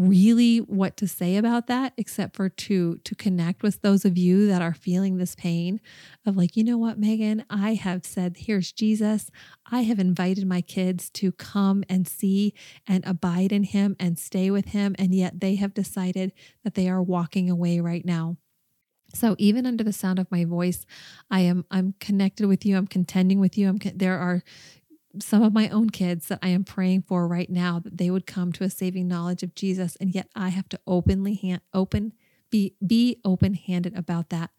really 0.00 0.58
what 0.58 0.96
to 0.96 1.06
say 1.06 1.36
about 1.36 1.66
that 1.66 1.92
except 1.98 2.34
for 2.34 2.48
to 2.48 2.96
to 3.04 3.14
connect 3.14 3.62
with 3.62 3.82
those 3.82 4.06
of 4.06 4.16
you 4.16 4.46
that 4.46 4.62
are 4.62 4.72
feeling 4.72 5.18
this 5.18 5.34
pain 5.34 5.78
of 6.24 6.36
like 6.36 6.56
you 6.56 6.64
know 6.64 6.78
what 6.78 6.98
Megan 6.98 7.44
I 7.50 7.74
have 7.74 8.06
said 8.06 8.38
here's 8.38 8.72
Jesus 8.72 9.30
I 9.70 9.82
have 9.82 9.98
invited 9.98 10.46
my 10.46 10.62
kids 10.62 11.10
to 11.10 11.32
come 11.32 11.84
and 11.88 12.08
see 12.08 12.54
and 12.86 13.04
abide 13.06 13.52
in 13.52 13.64
him 13.64 13.94
and 14.00 14.18
stay 14.18 14.50
with 14.50 14.68
him 14.68 14.96
and 14.98 15.14
yet 15.14 15.40
they 15.40 15.56
have 15.56 15.74
decided 15.74 16.32
that 16.64 16.74
they 16.74 16.88
are 16.88 17.02
walking 17.02 17.50
away 17.50 17.78
right 17.80 18.04
now 18.04 18.36
so 19.12 19.34
even 19.38 19.66
under 19.66 19.82
the 19.82 19.92
sound 19.92 20.18
of 20.18 20.30
my 20.30 20.44
voice, 20.44 20.86
I 21.30 21.40
am 21.40 21.64
I'm 21.70 21.94
connected 21.98 22.46
with 22.46 22.64
you. 22.64 22.76
I'm 22.76 22.86
contending 22.86 23.40
with 23.40 23.58
you. 23.58 23.68
I'm 23.68 23.80
there 23.94 24.18
are 24.18 24.42
some 25.18 25.42
of 25.42 25.52
my 25.52 25.68
own 25.68 25.90
kids 25.90 26.28
that 26.28 26.38
I 26.42 26.48
am 26.48 26.64
praying 26.64 27.02
for 27.02 27.26
right 27.26 27.50
now 27.50 27.78
that 27.80 27.98
they 27.98 28.10
would 28.10 28.26
come 28.26 28.52
to 28.52 28.64
a 28.64 28.70
saving 28.70 29.08
knowledge 29.08 29.42
of 29.42 29.54
Jesus 29.54 29.96
and 29.96 30.14
yet 30.14 30.28
I 30.34 30.50
have 30.50 30.68
to 30.70 30.80
openly 30.86 31.34
hand, 31.34 31.62
open 31.74 32.12
be 32.50 32.74
be 32.84 33.20
open-handed 33.24 33.96
about 33.96 34.30
that 34.30 34.50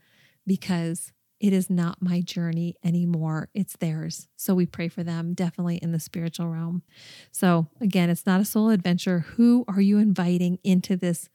because 0.45 1.11
it 1.39 1.53
is 1.53 1.69
not 1.69 2.01
my 2.01 2.21
journey 2.21 2.75
anymore. 2.83 3.49
It's 3.53 3.75
theirs. 3.77 4.27
So 4.35 4.53
we 4.53 4.65
pray 4.65 4.87
for 4.87 5.03
them 5.03 5.33
definitely 5.33 5.77
in 5.77 5.91
the 5.91 5.99
spiritual 5.99 6.47
realm. 6.47 6.83
So 7.31 7.67
again 7.79 8.09
it's 8.09 8.25
not 8.25 8.41
a 8.41 8.45
solo 8.45 8.69
adventure. 8.69 9.19
Who 9.35 9.65
are 9.67 9.81
you 9.81 9.97
inviting 9.97 10.59
into 10.63 10.95
this 10.95 11.29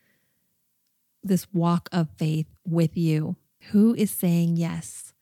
this 1.23 1.53
walk 1.53 1.89
of 1.91 2.09
faith 2.17 2.47
with 2.65 2.97
you? 2.97 3.37
Who 3.71 3.95
is 3.95 4.11
saying 4.11 4.57
yes 4.57 5.13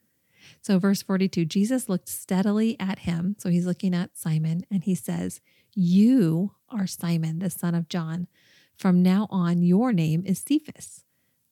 so, 0.65 0.79
verse 0.79 1.03
42 1.03 1.45
Jesus 1.45 1.91
looked 1.91 2.09
steadily 2.09 2.75
at 2.81 3.01
him. 3.01 3.37
So, 3.39 3.51
he's 3.51 3.67
looking 3.67 3.95
at 3.95 4.17
Simon 4.17 4.65
and 4.71 4.83
he 4.83 4.95
says, 4.95 5.43
You 5.75 6.53
are 6.71 6.87
Simon, 6.87 7.41
the 7.41 7.51
son 7.51 7.75
of 7.75 7.87
John. 7.91 8.29
From 8.75 9.03
now 9.03 9.27
on, 9.31 9.63
your 9.63 9.93
name 9.93 10.25
is 10.25 10.39
Cephas. 10.39 11.05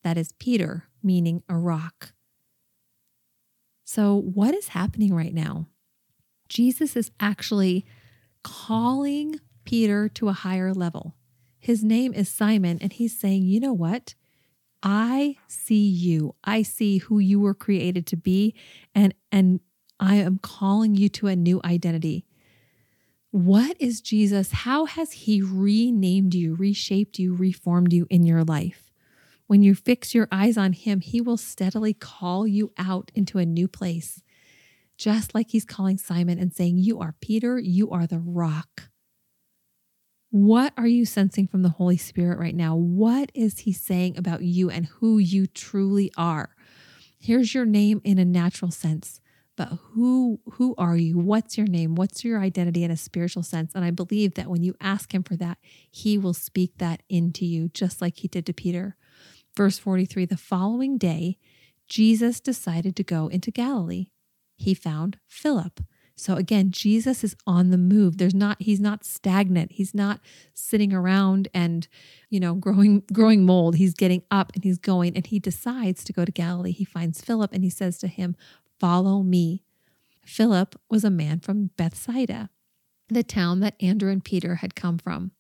That 0.03 0.17
is 0.17 0.33
Peter, 0.33 0.89
meaning 1.03 1.43
a 1.47 1.59
rock. 1.59 2.15
So, 3.85 4.17
what 4.17 4.55
is 4.55 4.69
happening 4.69 5.15
right 5.15 5.35
now? 5.35 5.67
Jesus 6.49 6.97
is 6.97 7.11
actually 7.21 7.85
calling 8.43 9.41
Peter 9.65 10.09
to 10.09 10.29
a 10.29 10.33
higher 10.33 10.73
level. 10.73 11.17
His 11.59 11.85
name 11.85 12.15
is 12.15 12.31
Simon, 12.31 12.79
and 12.81 12.95
he's 12.95 13.19
saying, 13.19 13.43
You 13.43 13.61
know 13.61 13.75
what? 13.75 14.15
I 14.83 15.37
see 15.47 15.87
you. 15.87 16.35
I 16.45 16.63
see 16.63 16.99
who 16.99 17.19
you 17.19 17.41
were 17.41 17.55
created 17.55 18.07
to 18.09 18.17
be 18.17 18.55
and 18.95 19.15
and 19.31 19.61
I 20.01 20.17
am 20.17 20.39
calling 20.39 20.97
you 20.97 21.09
to 21.11 21.29
a 21.29 21.37
new 21.37 21.61
identity. 21.65 22.27
What 23.31 23.77
is 23.81 24.01
Jesus? 24.01 24.51
How 24.53 24.85
has 24.85 25.13
he 25.13 25.41
renamed 25.41 26.35
you, 26.35 26.55
reshaped 26.55 27.19
you, 27.19 27.35
reformed 27.35 27.93
you 27.93 28.07
in 28.11 28.27
your 28.27 28.43
life? 28.43 28.91
When 29.47 29.63
you 29.63 29.75
fix 29.75 30.15
your 30.15 30.29
eyes 30.33 30.57
on 30.59 30.73
him, 30.73 31.01
he 31.01 31.21
will 31.21 31.37
steadily 31.37 31.95
call 31.95 32.47
you 32.47 32.73
out 32.77 33.11
into 33.15 33.39
a 33.39 33.47
new 33.47 33.69
place. 33.69 34.23
Just 34.97 35.35
like 35.35 35.51
he's 35.51 35.65
calling 35.65 35.99
Simon 35.99 36.39
and 36.39 36.53
saying, 36.53 36.79
You 36.79 37.01
are 37.01 37.15
Peter, 37.21 37.59
you 37.59 37.91
are 37.91 38.07
the 38.07 38.19
rock. 38.19 38.89
What 40.33 40.73
are 40.79 40.87
you 40.87 41.05
sensing 41.05 41.47
from 41.47 41.61
the 41.61 41.69
Holy 41.69 41.99
Spirit 41.99 42.39
right 42.39 42.55
now? 42.55 42.75
What 42.75 43.31
is 43.35 43.59
He 43.61 43.73
saying 43.75 44.17
about 44.17 44.41
you 44.41 44.71
and 44.71 44.87
who 44.87 45.19
you 45.19 45.47
truly 45.47 46.11
are? 46.17 46.57
Here's 47.21 47.55
your 47.55 47.67
name 47.67 48.01
in 48.03 48.19
a 48.19 48.25
natural 48.25 48.71
sense, 48.71 49.21
but 49.59 49.79
who 49.91 50.41
who 50.53 50.75
are 50.79 50.97
you? 50.97 51.19
What's 51.19 51.59
your 51.59 51.67
name? 51.67 51.97
What's 51.97 52.25
your 52.25 52.41
identity 52.41 52.83
in 52.83 52.91
a 52.91 52.97
spiritual 52.97 53.43
sense? 53.43 53.75
And 53.75 53.85
I 53.85 53.91
believe 53.91 54.33
that 54.37 54.49
when 54.49 54.63
you 54.63 54.75
ask 54.81 55.15
Him 55.15 55.23
for 55.23 55.37
that, 55.37 55.59
He 55.91 56.17
will 56.17 56.33
speak 56.33 56.79
that 56.79 57.03
into 57.11 57.45
you, 57.45 57.69
just 57.69 58.01
like 58.01 58.17
He 58.17 58.29
did 58.29 58.47
to 58.47 58.55
Peter. 58.55 58.97
Verse 59.55 59.77
43 59.77 60.25
The 60.25 60.39
following 60.39 60.97
day, 60.97 61.37
Jesus 61.87 62.41
decided 62.41 62.97
to 62.97 63.05
go 63.05 63.29
into 63.29 63.51
Galilee. 63.51 64.07
He 64.57 64.73
found 64.73 65.19
Philip 65.29 65.83
So 66.17 66.37
again, 66.37 66.71
Jesus 66.71 67.25
is 67.25 67.37
on 67.47 67.71
the 67.71 67.79
move. 67.79 68.19
There's 68.19 68.35
not 68.35 68.61
he's 68.61 68.81
not 68.81 69.05
stagnant. 69.05 69.73
He's 69.73 69.95
not 69.95 70.21
sitting 70.55 70.93
around 70.93 71.49
and, 71.55 71.89
you 72.29 72.39
know, 72.41 72.55
growing 72.55 73.03
growing 73.13 73.45
mold. 73.45 73.77
He's 73.77 73.95
getting 73.95 74.23
up 74.31 74.53
and 74.55 74.63
he's 74.65 74.79
going 74.79 75.17
and 75.17 75.27
he 75.27 75.39
decides 75.39 76.05
to 76.05 76.13
go 76.13 76.25
to 76.25 76.33
Galilee. 76.33 76.73
He 76.73 76.85
finds 76.85 77.21
Philip 77.21 77.53
and 77.53 77.65
he 77.65 77.71
says 77.71 77.99
to 77.99 78.07
him, 78.07 78.37
"Follow 78.79 79.23
me." 79.23 79.65
Philip 80.25 80.81
was 80.89 81.05
a 81.05 81.11
man 81.11 81.41
from 81.41 81.71
Bethsaida, 81.77 82.51
the 83.09 83.25
town 83.25 83.61
that 83.61 83.75
Andrew 83.81 84.11
and 84.11 84.25
Peter 84.25 84.57
had 84.57 84.75
come 84.75 84.99
from. 84.99 85.33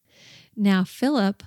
Now 0.56 0.84
Philip 0.84 1.42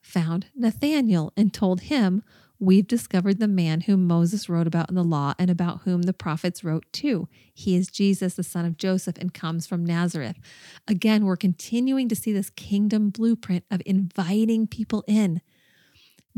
found 0.00 0.46
Nathanael 0.54 1.32
and 1.36 1.52
told 1.52 1.82
him, 1.82 2.22
We've 2.58 2.86
discovered 2.86 3.38
the 3.38 3.48
man 3.48 3.82
whom 3.82 4.06
Moses 4.06 4.48
wrote 4.48 4.66
about 4.66 4.88
in 4.88 4.94
the 4.94 5.04
law 5.04 5.34
and 5.38 5.50
about 5.50 5.82
whom 5.82 6.02
the 6.02 6.14
prophets 6.14 6.64
wrote 6.64 6.84
too. 6.92 7.28
He 7.52 7.76
is 7.76 7.88
Jesus, 7.88 8.34
the 8.34 8.42
son 8.42 8.64
of 8.64 8.78
Joseph, 8.78 9.18
and 9.18 9.34
comes 9.34 9.66
from 9.66 9.84
Nazareth. 9.84 10.36
Again, 10.88 11.24
we're 11.24 11.36
continuing 11.36 12.08
to 12.08 12.16
see 12.16 12.32
this 12.32 12.50
kingdom 12.50 13.10
blueprint 13.10 13.64
of 13.70 13.82
inviting 13.84 14.66
people 14.66 15.04
in. 15.06 15.42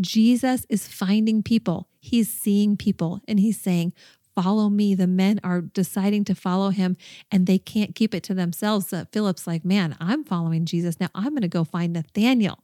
Jesus 0.01 0.67
is 0.69 0.89
finding 0.89 1.43
people, 1.43 1.89
he's 2.01 2.33
seeing 2.33 2.77
people, 2.77 3.21
and 3.27 3.41
he's 3.41 3.61
saying, 3.61 3.93
Follow 4.41 4.69
me. 4.69 4.95
The 4.95 5.09
men 5.09 5.41
are 5.43 5.61
deciding 5.61 6.25
to 6.27 6.35
follow 6.35 6.71
him 6.71 6.97
and 7.29 7.49
they 7.49 7.59
can't 7.59 7.97
keep 7.97 8.15
it 8.15 8.23
to 8.23 8.35
themselves. 8.35 8.91
So 8.91 9.05
Philip's 9.11 9.49
like, 9.49 9.65
Man, 9.65 9.97
I'm 9.99 10.23
following 10.23 10.65
Jesus. 10.65 11.01
Now 11.01 11.09
I'm 11.13 11.31
going 11.31 11.43
to 11.43 11.49
go 11.49 11.65
find 11.65 11.93
Nathanael. 11.93 12.63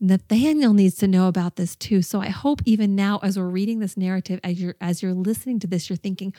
Nathanael 0.00 0.74
needs 0.74 0.94
to 0.96 1.08
know 1.08 1.26
about 1.26 1.56
this 1.56 1.74
too. 1.74 2.02
So 2.02 2.20
I 2.20 2.28
hope 2.28 2.60
even 2.64 2.94
now, 2.94 3.18
as 3.22 3.38
we're 3.38 3.48
reading 3.48 3.80
this 3.80 3.96
narrative, 3.96 4.38
as 4.44 4.60
you're 4.60 4.76
as 4.80 5.02
you're 5.02 5.14
listening 5.14 5.58
to 5.60 5.66
this, 5.66 5.90
you're 5.90 5.96
thinking, 5.96 6.32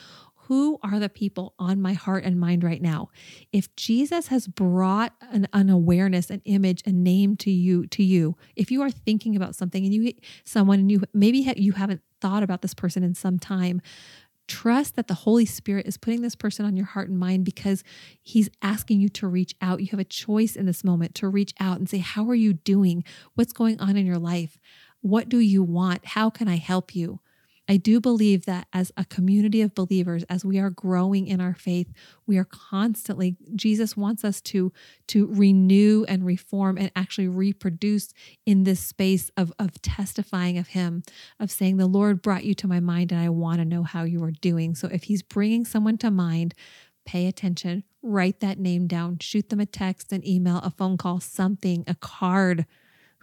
who 0.50 0.80
are 0.82 1.00
the 1.00 1.10
people 1.10 1.54
on 1.60 1.80
my 1.80 1.94
heart 1.94 2.24
and 2.24 2.40
mind 2.40 2.64
right 2.64 2.82
now? 2.82 3.10
If 3.52 3.74
Jesus 3.76 4.28
has 4.28 4.48
brought 4.48 5.14
an, 5.32 5.48
an 5.54 5.70
awareness, 5.70 6.32
an 6.32 6.42
image, 6.46 6.82
a 6.88 6.92
name 6.92 7.36
to 7.38 7.52
you, 7.52 7.86
to 7.88 8.04
you, 8.04 8.36
if 8.56 8.72
you 8.72 8.82
are 8.82 8.90
thinking 8.90 9.36
about 9.36 9.56
something 9.56 9.86
and 9.86 9.94
you 9.94 10.14
someone 10.46 10.80
and 10.80 10.92
you 10.92 11.04
maybe 11.14 11.40
you 11.58 11.74
haven't 11.74 12.02
thought 12.20 12.42
about 12.42 12.64
this 12.64 12.74
person 12.74 13.04
in 13.04 13.14
some 13.14 13.38
time, 13.38 13.80
Trust 14.50 14.96
that 14.96 15.08
the 15.08 15.14
Holy 15.14 15.46
Spirit 15.46 15.86
is 15.86 15.96
putting 15.96 16.22
this 16.22 16.36
person 16.36 16.66
on 16.66 16.76
your 16.76 16.88
heart 16.88 17.08
and 17.08 17.20
mind 17.20 17.46
because 17.46 17.84
He's 18.22 18.50
asking 18.64 19.00
you 19.00 19.08
to 19.10 19.28
reach 19.28 19.54
out. 19.62 19.80
You 19.80 19.88
have 19.92 20.00
a 20.00 20.04
choice 20.04 20.56
in 20.56 20.66
this 20.66 20.84
moment 20.84 21.14
to 21.16 21.30
reach 21.30 21.54
out 21.60 21.78
and 21.78 21.88
say, 21.88 22.00
How 22.00 22.28
are 22.28 22.36
you 22.36 22.54
doing? 22.54 23.04
What's 23.36 23.54
going 23.54 23.80
on 23.80 23.96
in 23.96 24.08
your 24.08 24.18
life? 24.18 24.58
What 25.02 25.30
do 25.30 25.38
you 25.38 25.62
want? 25.62 26.04
How 26.04 26.32
can 26.32 26.48
I 26.48 26.58
help 26.58 26.96
you? 26.96 27.20
I 27.70 27.78
do 27.78 28.02
believe 28.02 28.46
that 28.46 28.68
as 28.74 28.92
a 28.98 29.06
community 29.06 29.62
of 29.62 29.76
believers, 29.76 30.24
as 30.24 30.44
we 30.44 30.58
are 30.58 30.72
growing 30.72 31.28
in 31.28 31.40
our 31.40 31.54
faith, 31.54 31.94
we 32.26 32.40
are 32.40 32.44
constantly, 32.44 33.38
Jesus 33.56 33.96
wants 33.96 34.26
us 34.26 34.42
to, 34.42 34.74
to 35.10 35.28
renew 35.28 36.04
and 36.08 36.26
reform 36.26 36.80
and 36.80 36.92
actually 36.96 37.28
reproduce 37.28 38.12
in 38.44 38.64
this 38.64 38.80
space 38.80 39.30
of, 39.38 39.54
of 39.60 39.80
testifying 39.84 40.58
of 40.58 40.70
Him, 40.70 41.04
of 41.40 41.52
saying, 41.52 41.78
The 41.78 41.86
Lord 41.86 42.24
brought 42.24 42.44
you 42.44 42.56
to 42.56 42.68
my 42.68 42.80
mind 42.80 43.12
and 43.12 43.22
I 43.22 43.30
want 43.30 43.60
to 43.60 43.66
know 43.66 43.84
how 43.84 44.02
you 44.02 44.24
are 44.24 44.32
doing. 44.32 44.74
So 44.74 44.88
if 44.88 45.04
He's 45.04 45.22
bringing 45.22 45.64
someone 45.64 46.00
to 46.00 46.10
mind, 46.10 46.56
pay 47.06 47.28
attention, 47.28 47.84
write 48.02 48.40
that 48.40 48.58
name 48.58 48.88
down, 48.88 49.20
shoot 49.20 49.50
them 49.50 49.60
a 49.60 49.68
text, 49.68 50.12
an 50.12 50.28
email, 50.28 50.58
a 50.64 50.72
phone 50.72 50.98
call, 50.98 51.20
something, 51.20 51.84
a 51.86 51.94
card. 51.94 52.66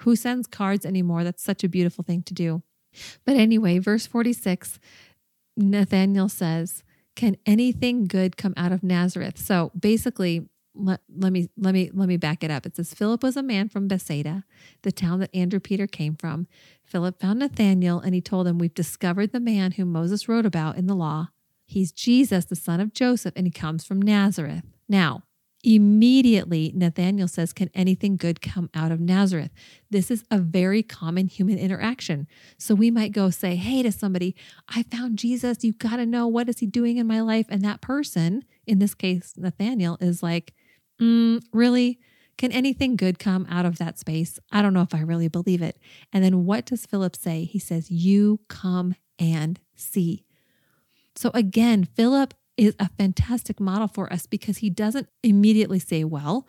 Who 0.00 0.15
sends 0.15 0.47
cards 0.47 0.87
anymore? 0.87 1.25
That's 1.25 1.43
such 1.43 1.65
a 1.65 1.69
beautiful 1.69 2.05
thing 2.05 2.23
to 2.25 2.35
do. 2.35 2.62
But 3.25 3.37
anyway, 3.37 3.79
verse 3.79 4.07
46, 4.07 4.79
Nathanael 5.57 6.29
says, 6.29 6.85
Can 7.15 7.37
anything 7.47 8.07
good 8.07 8.37
come 8.37 8.55
out 8.57 8.73
of 8.73 8.83
Nazareth? 8.83 9.38
So 9.38 9.71
basically, 9.79 10.49
let, 10.79 11.00
let 11.09 11.33
me 11.33 11.49
let 11.57 11.73
me 11.73 11.91
let 11.93 12.09
me 12.09 12.17
back 12.17 12.45
it 12.45 12.50
up. 12.50 12.67
It 12.67 12.76
says 12.76 12.93
Philip 12.93 13.23
was 13.23 13.37
a 13.37 13.43
man 13.43 13.69
from 13.69 13.88
Bethsaida, 13.88 14.45
the 14.83 14.93
town 14.93 15.21
that 15.21 15.35
Andrew 15.35 15.61
Peter 15.61 15.87
came 15.87 16.15
from. 16.15 16.47
Philip 16.85 17.21
found 17.21 17.38
Nathanael 17.38 17.99
and 17.99 18.15
he 18.15 18.21
told 18.21 18.47
him, 18.47 18.59
We've 18.59 18.75
discovered 18.75 19.33
the 19.33 19.41
man 19.41 19.73
whom 19.73 19.93
Moses 19.93 20.29
wrote 20.29 20.47
about 20.47 20.76
in 20.76 20.87
the 20.87 20.95
law. 20.95 21.29
He's 21.65 21.93
Jesus, 21.93 22.45
the 22.45 22.57
son 22.57 22.81
of 22.81 22.93
Joseph, 22.93 23.35
and 23.37 23.47
he 23.47 23.50
comes 23.50 23.85
from 23.85 24.00
Nazareth. 24.00 24.62
Now, 24.88 25.25
Immediately, 25.68 26.70
Nathanael 26.76 27.26
says, 27.26 27.52
Can 27.52 27.70
anything 27.74 28.16
good 28.16 28.40
come 28.40 28.70
out 28.72 28.92
of 28.92 29.00
Nazareth? 29.00 29.50
This 29.90 30.12
is 30.12 30.22
a 30.31 30.38
very 30.38 30.81
common 30.81 31.26
human 31.26 31.59
interaction. 31.59 32.29
So 32.57 32.72
we 32.76 32.88
might 32.88 33.11
go 33.11 33.31
say, 33.31 33.57
Hey, 33.57 33.83
to 33.83 33.90
somebody, 33.90 34.37
I 34.68 34.85
found 34.85 35.18
Jesus. 35.18 35.64
You 35.64 35.72
got 35.72 35.96
to 35.96 36.07
know 36.07 36.29
what 36.29 36.48
is 36.48 36.61
he 36.61 36.66
doing 36.66 36.98
in 36.98 37.09
my 37.09 37.20
life? 37.20 37.46
And 37.48 37.62
that 37.62 37.81
person, 37.81 38.44
in 38.64 38.79
this 38.79 38.94
case, 38.94 39.35
Nathanael, 39.37 39.98
is 40.00 40.22
like, 40.22 40.55
mm, 41.02 41.42
Really? 41.52 41.98
Can 42.38 42.52
anything 42.52 42.94
good 42.94 43.18
come 43.18 43.44
out 43.50 43.66
of 43.66 43.79
that 43.79 43.98
space? 43.98 44.38
I 44.52 44.62
don't 44.62 44.74
know 44.74 44.83
if 44.83 44.94
I 44.94 45.00
really 45.00 45.26
believe 45.29 45.62
it. 45.62 45.81
And 46.12 46.22
then 46.22 46.44
what 46.44 46.66
does 46.66 46.87
Philip 46.87 47.16
say? 47.16 47.42
He 47.42 47.59
says, 47.59 47.90
You 47.90 48.38
come 48.46 48.94
and 49.18 49.59
see. 49.74 50.26
So 51.16 51.33
again, 51.35 51.85
Philip 51.85 52.35
is 52.57 52.75
a 52.79 52.88
fantastic 52.90 53.61
model 53.61 53.88
for 53.88 54.12
us 54.12 54.27
because 54.27 54.59
he 54.59 54.71
doesn't 54.71 55.09
immediately 55.23 55.79
say, 55.79 56.05
Well, 56.05 56.47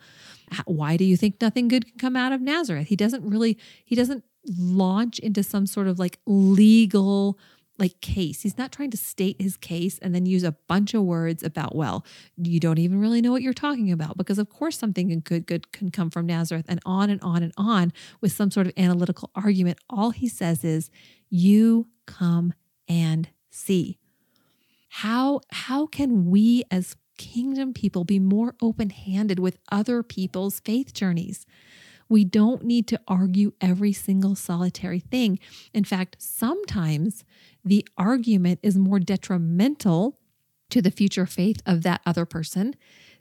why 0.64 0.96
do 0.96 1.04
you 1.04 1.16
think 1.16 1.40
nothing 1.40 1.68
good 1.68 1.86
can 1.86 1.98
come 1.98 2.16
out 2.16 2.32
of 2.32 2.40
Nazareth? 2.40 2.88
He 2.88 2.96
doesn't 2.96 3.28
really, 3.28 3.58
he 3.84 3.94
doesn't 3.94 4.24
launch 4.56 5.18
into 5.18 5.42
some 5.42 5.66
sort 5.66 5.86
of 5.86 5.98
like 5.98 6.18
legal 6.26 7.38
like 7.78 8.00
case. 8.00 8.42
He's 8.42 8.58
not 8.58 8.72
trying 8.72 8.90
to 8.90 8.96
state 8.96 9.40
his 9.40 9.56
case 9.56 9.98
and 9.98 10.12
then 10.14 10.26
use 10.26 10.42
a 10.42 10.52
bunch 10.66 10.94
of 10.94 11.02
words 11.02 11.44
about, 11.44 11.76
well, 11.76 12.04
you 12.36 12.58
don't 12.58 12.78
even 12.78 13.00
really 13.00 13.20
know 13.20 13.30
what 13.30 13.42
you're 13.42 13.52
talking 13.52 13.92
about 13.92 14.16
because 14.16 14.38
of 14.38 14.48
course 14.50 14.76
something 14.76 15.20
good 15.20 15.46
good 15.46 15.70
can 15.72 15.90
come 15.90 16.10
from 16.10 16.26
Nazareth 16.26 16.66
and 16.68 16.80
on 16.84 17.08
and 17.08 17.22
on 17.22 17.42
and 17.42 17.52
on 17.56 17.92
with 18.20 18.32
some 18.32 18.50
sort 18.50 18.66
of 18.66 18.72
analytical 18.76 19.30
argument. 19.34 19.78
All 19.88 20.10
he 20.10 20.28
says 20.28 20.64
is, 20.64 20.90
you 21.30 21.88
come 22.06 22.52
and 22.88 23.28
see. 23.50 23.98
How 25.02 25.42
how 25.52 25.86
can 25.86 26.26
we 26.26 26.64
as 26.72 26.96
kingdom 27.18 27.72
people 27.72 28.02
be 28.02 28.18
more 28.18 28.56
open-handed 28.60 29.38
with 29.38 29.56
other 29.70 30.02
people's 30.02 30.58
faith 30.58 30.92
journeys? 30.92 31.46
We 32.08 32.24
don't 32.24 32.64
need 32.64 32.88
to 32.88 33.00
argue 33.06 33.52
every 33.60 33.92
single 33.92 34.34
solitary 34.34 34.98
thing. 34.98 35.38
In 35.72 35.84
fact, 35.84 36.16
sometimes 36.18 37.24
the 37.64 37.86
argument 37.96 38.58
is 38.64 38.76
more 38.76 38.98
detrimental 38.98 40.18
to 40.70 40.82
the 40.82 40.90
future 40.90 41.26
faith 41.26 41.62
of 41.64 41.84
that 41.84 42.00
other 42.04 42.26
person 42.26 42.74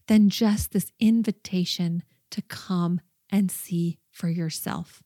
than 0.08 0.30
just 0.30 0.72
this 0.72 0.92
invitation 1.00 2.02
to 2.32 2.42
come 2.42 3.02
and 3.30 3.52
see 3.52 4.00
for 4.10 4.30
yourself. 4.30 5.04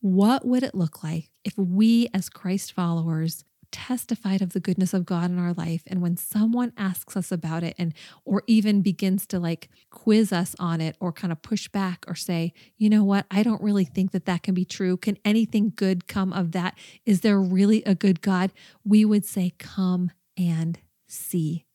What 0.00 0.46
would 0.46 0.62
it 0.62 0.74
look 0.74 1.02
like 1.02 1.32
if 1.44 1.58
we, 1.58 2.08
as 2.14 2.30
Christ 2.30 2.72
followers, 2.72 3.44
testified 3.70 4.42
of 4.42 4.52
the 4.52 4.60
goodness 4.60 4.94
of 4.94 5.06
God 5.06 5.30
in 5.30 5.38
our 5.38 5.52
life 5.52 5.82
and 5.86 6.00
when 6.00 6.16
someone 6.16 6.72
asks 6.76 7.16
us 7.16 7.30
about 7.30 7.62
it 7.62 7.74
and 7.78 7.94
or 8.24 8.42
even 8.46 8.82
begins 8.82 9.26
to 9.28 9.38
like 9.38 9.68
quiz 9.90 10.32
us 10.32 10.54
on 10.58 10.80
it 10.80 10.96
or 11.00 11.12
kind 11.12 11.32
of 11.32 11.42
push 11.42 11.68
back 11.68 12.04
or 12.08 12.14
say, 12.14 12.52
"You 12.76 12.90
know 12.90 13.04
what? 13.04 13.26
I 13.30 13.42
don't 13.42 13.62
really 13.62 13.84
think 13.84 14.12
that 14.12 14.26
that 14.26 14.42
can 14.42 14.54
be 14.54 14.64
true. 14.64 14.96
Can 14.96 15.18
anything 15.24 15.72
good 15.74 16.06
come 16.06 16.32
of 16.32 16.52
that? 16.52 16.76
Is 17.04 17.20
there 17.20 17.40
really 17.40 17.82
a 17.84 17.94
good 17.94 18.20
God?" 18.20 18.52
We 18.84 19.04
would 19.04 19.24
say, 19.24 19.52
"Come 19.58 20.10
and 20.36 20.78
see." 21.06 21.66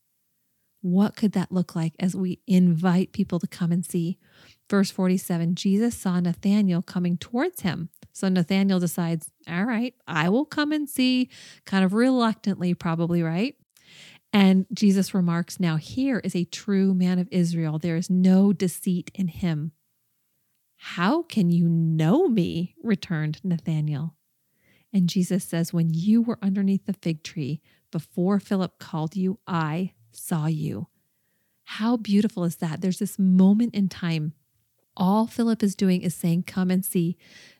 What 0.82 1.16
could 1.16 1.32
that 1.32 1.52
look 1.52 1.76
like 1.78 1.94
as 1.98 2.14
we 2.14 2.40
invite 2.46 3.14
people 3.14 3.40
to 3.40 3.48
come 3.48 3.72
and 3.72 3.86
see? 3.86 4.18
Verse 4.70 4.92
47 4.92 5.56
Jesus 5.56 5.96
saw 5.96 6.20
Nathanael 6.20 6.82
coming 6.82 7.18
towards 7.18 7.62
him 7.62 7.90
so 8.14 8.30
Nathanael 8.30 8.80
decides, 8.80 9.32
all 9.50 9.66
right, 9.66 9.96
I 10.08 10.30
will 10.30 10.46
come 10.46 10.72
and 10.72 10.88
see, 10.88 11.30
kind 11.66 11.84
of 11.84 11.94
reluctantly, 11.94 12.74
probably, 12.76 13.24
right? 13.24 13.56
And 14.32 14.66
Jesus 14.74 15.14
remarks, 15.14 15.60
Now 15.60 15.78
here 15.78 16.20
is 16.20 16.36
a 16.36 16.46
true 16.46 16.94
man 16.94 17.20
of 17.20 17.28
Israel. 17.32 17.80
There 17.80 17.98
is 17.98 18.10
no 18.10 18.54
deceit 18.54 19.12
in 19.14 19.28
him. 19.28 19.72
How 20.78 21.24
can 21.24 21.50
you 21.50 21.68
know 21.68 22.28
me? 22.28 22.76
returned 22.84 23.40
Nathanael. 23.44 24.16
And 24.92 25.10
Jesus 25.10 25.44
says, 25.44 25.74
When 25.74 25.92
you 25.92 26.22
were 26.22 26.40
underneath 26.42 26.86
the 26.86 26.94
fig 26.94 27.24
tree, 27.24 27.62
before 27.92 28.40
Philip 28.40 28.80
called 28.80 29.16
you, 29.16 29.40
I 29.48 29.94
saw 30.12 30.48
you. 30.48 30.88
How 31.64 31.98
beautiful 31.98 32.44
is 32.44 32.58
that? 32.58 32.82
There's 32.82 33.00
this 33.00 33.18
moment 33.18 33.74
in 33.74 33.90
time. 33.90 34.34
All 34.96 35.26
Philip 35.26 35.64
is 35.64 35.76
doing 35.76 36.02
is 36.02 36.14
saying, 36.14 36.44
Come 36.44 36.70
and 36.70 36.86
see. 36.86 37.18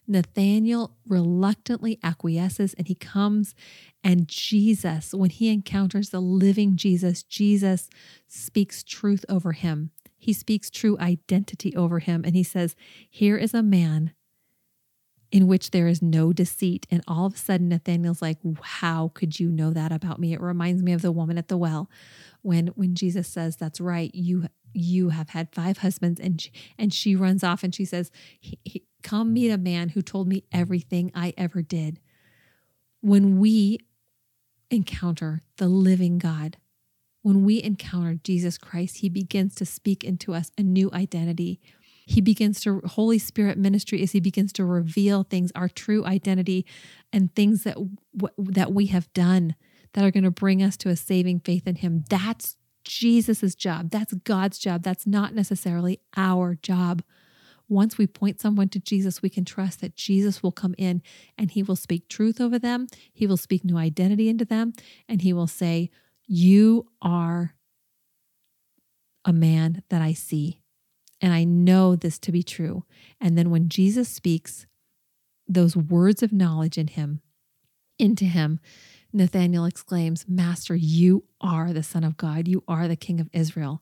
Nathanael 0.08 0.96
reluctantly 1.08 2.00
acquiesces 2.04 2.74
and 2.76 2.88
he 2.88 2.96
comes. 2.96 3.56
And 4.04 4.28
Jesus, 4.28 5.14
when 5.14 5.30
he 5.30 5.50
encounters 5.50 6.10
the 6.10 6.20
living 6.20 6.76
Jesus, 6.76 7.24
Jesus 7.24 7.90
speaks 8.28 8.84
truth 8.84 9.26
over 9.30 9.54
him. 9.54 9.92
He 10.18 10.34
speaks 10.34 10.70
true 10.70 10.98
identity 11.00 11.76
over 11.76 12.00
him. 12.00 12.24
And 12.26 12.36
he 12.36 12.44
says, 12.44 12.76
Here 13.10 13.38
is 13.38 13.54
a 13.54 13.64
man 13.64 14.14
in 15.32 15.48
which 15.48 15.72
there 15.72 15.88
is 15.88 16.02
no 16.02 16.32
deceit. 16.32 16.86
And 16.92 17.04
all 17.08 17.26
of 17.26 17.34
a 17.34 17.38
sudden, 17.38 17.70
Nathanael's 17.70 18.22
like, 18.22 18.38
How 18.62 19.12
could 19.14 19.40
you 19.40 19.50
know 19.50 19.72
that 19.72 19.92
about 19.92 20.20
me? 20.20 20.34
It 20.34 20.42
reminds 20.42 20.84
me 20.84 20.94
of 20.94 21.02
the 21.02 21.12
woman 21.12 21.38
at 21.38 21.48
the 21.48 21.58
well 21.58 21.90
when 22.42 22.68
when 22.68 22.96
Jesus 22.96 23.28
says, 23.28 23.58
That's 23.58 23.82
right, 23.82 24.14
you 24.14 24.48
you 24.74 25.10
have 25.10 25.30
had 25.30 25.54
five 25.54 25.80
husbands 25.80 26.20
and 26.20 26.42
she, 26.42 26.52
and 26.78 26.94
she 26.94 27.16
runs 27.16 27.44
off 27.44 27.64
and 27.64 27.76
she 27.76 27.86
says 27.86 28.12
come 29.04 29.34
meet 29.34 29.50
a 29.50 29.58
man 29.58 29.90
who 29.90 30.02
told 30.02 30.28
me 30.28 30.44
everything 30.52 31.12
i 31.14 31.34
ever 31.38 31.62
did 31.62 32.00
when 33.02 33.40
we 33.40 33.78
encounter 34.72 35.42
the 35.58 35.68
living 35.68 36.18
god 36.18 36.58
when 37.22 37.44
we 37.44 37.62
encounter 37.62 38.16
jesus 38.24 38.58
christ 38.58 38.98
he 38.98 39.10
begins 39.10 39.56
to 39.56 39.66
speak 39.66 40.04
into 40.04 40.34
us 40.34 40.52
a 40.58 40.64
new 40.64 40.90
identity 40.94 41.60
he 42.06 42.22
begins 42.22 42.60
to 42.62 42.82
holy 42.86 43.20
spirit 43.20 43.58
ministry 43.58 44.02
as 44.02 44.12
he 44.12 44.20
begins 44.20 44.52
to 44.52 44.66
reveal 44.66 45.24
things 45.24 45.52
our 45.56 45.70
true 45.70 46.06
identity 46.06 46.66
and 47.12 47.34
things 47.36 47.64
that 47.64 47.78
that 48.38 48.74
we 48.74 48.88
have 48.88 49.12
done 49.14 49.56
that 49.94 50.04
are 50.04 50.12
going 50.12 50.24
to 50.24 50.32
bring 50.32 50.64
us 50.64 50.76
to 50.76 50.90
a 50.90 50.96
saving 50.96 51.40
faith 51.40 51.68
in 51.68 51.76
him 51.76 52.04
that's 52.10 52.58
Jesus' 52.84 53.56
job. 53.56 53.90
That's 53.90 54.14
God's 54.14 54.60
job. 54.60 54.84
That's 54.84 55.08
not 55.08 55.34
necessarily 55.34 56.00
our 56.16 56.56
job. 56.56 57.02
Once 57.74 57.98
we 57.98 58.06
point 58.06 58.40
someone 58.40 58.70
to 58.70 58.80
Jesus, 58.80 59.22
we 59.22 59.30
can 59.30 59.44
trust 59.44 59.82
that 59.82 59.96
Jesus 59.96 60.44
will 60.44 60.52
come 60.52 60.76
in 60.78 61.02
and 61.38 61.52
he 61.52 61.64
will 61.64 61.76
speak 61.76 62.08
truth 62.08 62.40
over 62.40 62.60
them. 62.60 62.88
He 63.12 63.26
will 63.26 63.38
speak 63.38 63.66
new 63.66 63.78
identity 63.78 64.30
into 64.30 64.46
them. 64.46 64.74
And 65.10 65.22
he 65.22 65.34
will 65.34 65.48
say, 65.48 65.90
You 66.28 66.88
are 67.02 67.56
a 69.26 69.34
man 69.34 69.84
that 69.90 70.02
I 70.02 70.14
see. 70.14 70.62
And 71.20 71.34
I 71.34 71.46
know 71.46 71.96
this 71.96 72.20
to 72.20 72.32
be 72.32 72.44
true. 72.44 72.84
And 73.20 73.38
then 73.38 73.50
when 73.50 73.70
Jesus 73.70 74.08
speaks 74.08 74.68
those 75.48 75.76
words 75.76 76.22
of 76.22 76.32
knowledge 76.32 76.78
in 76.78 76.88
him, 76.88 77.22
into 77.98 78.26
him, 78.26 78.60
Nathanael 79.12 79.66
exclaims, 79.66 80.26
Master, 80.28 80.76
you 80.76 81.24
are 81.40 81.74
the 81.74 81.84
Son 81.84 82.04
of 82.04 82.18
God. 82.18 82.48
You 82.48 82.64
are 82.68 82.88
the 82.88 82.96
King 82.96 83.20
of 83.20 83.30
Israel. 83.32 83.82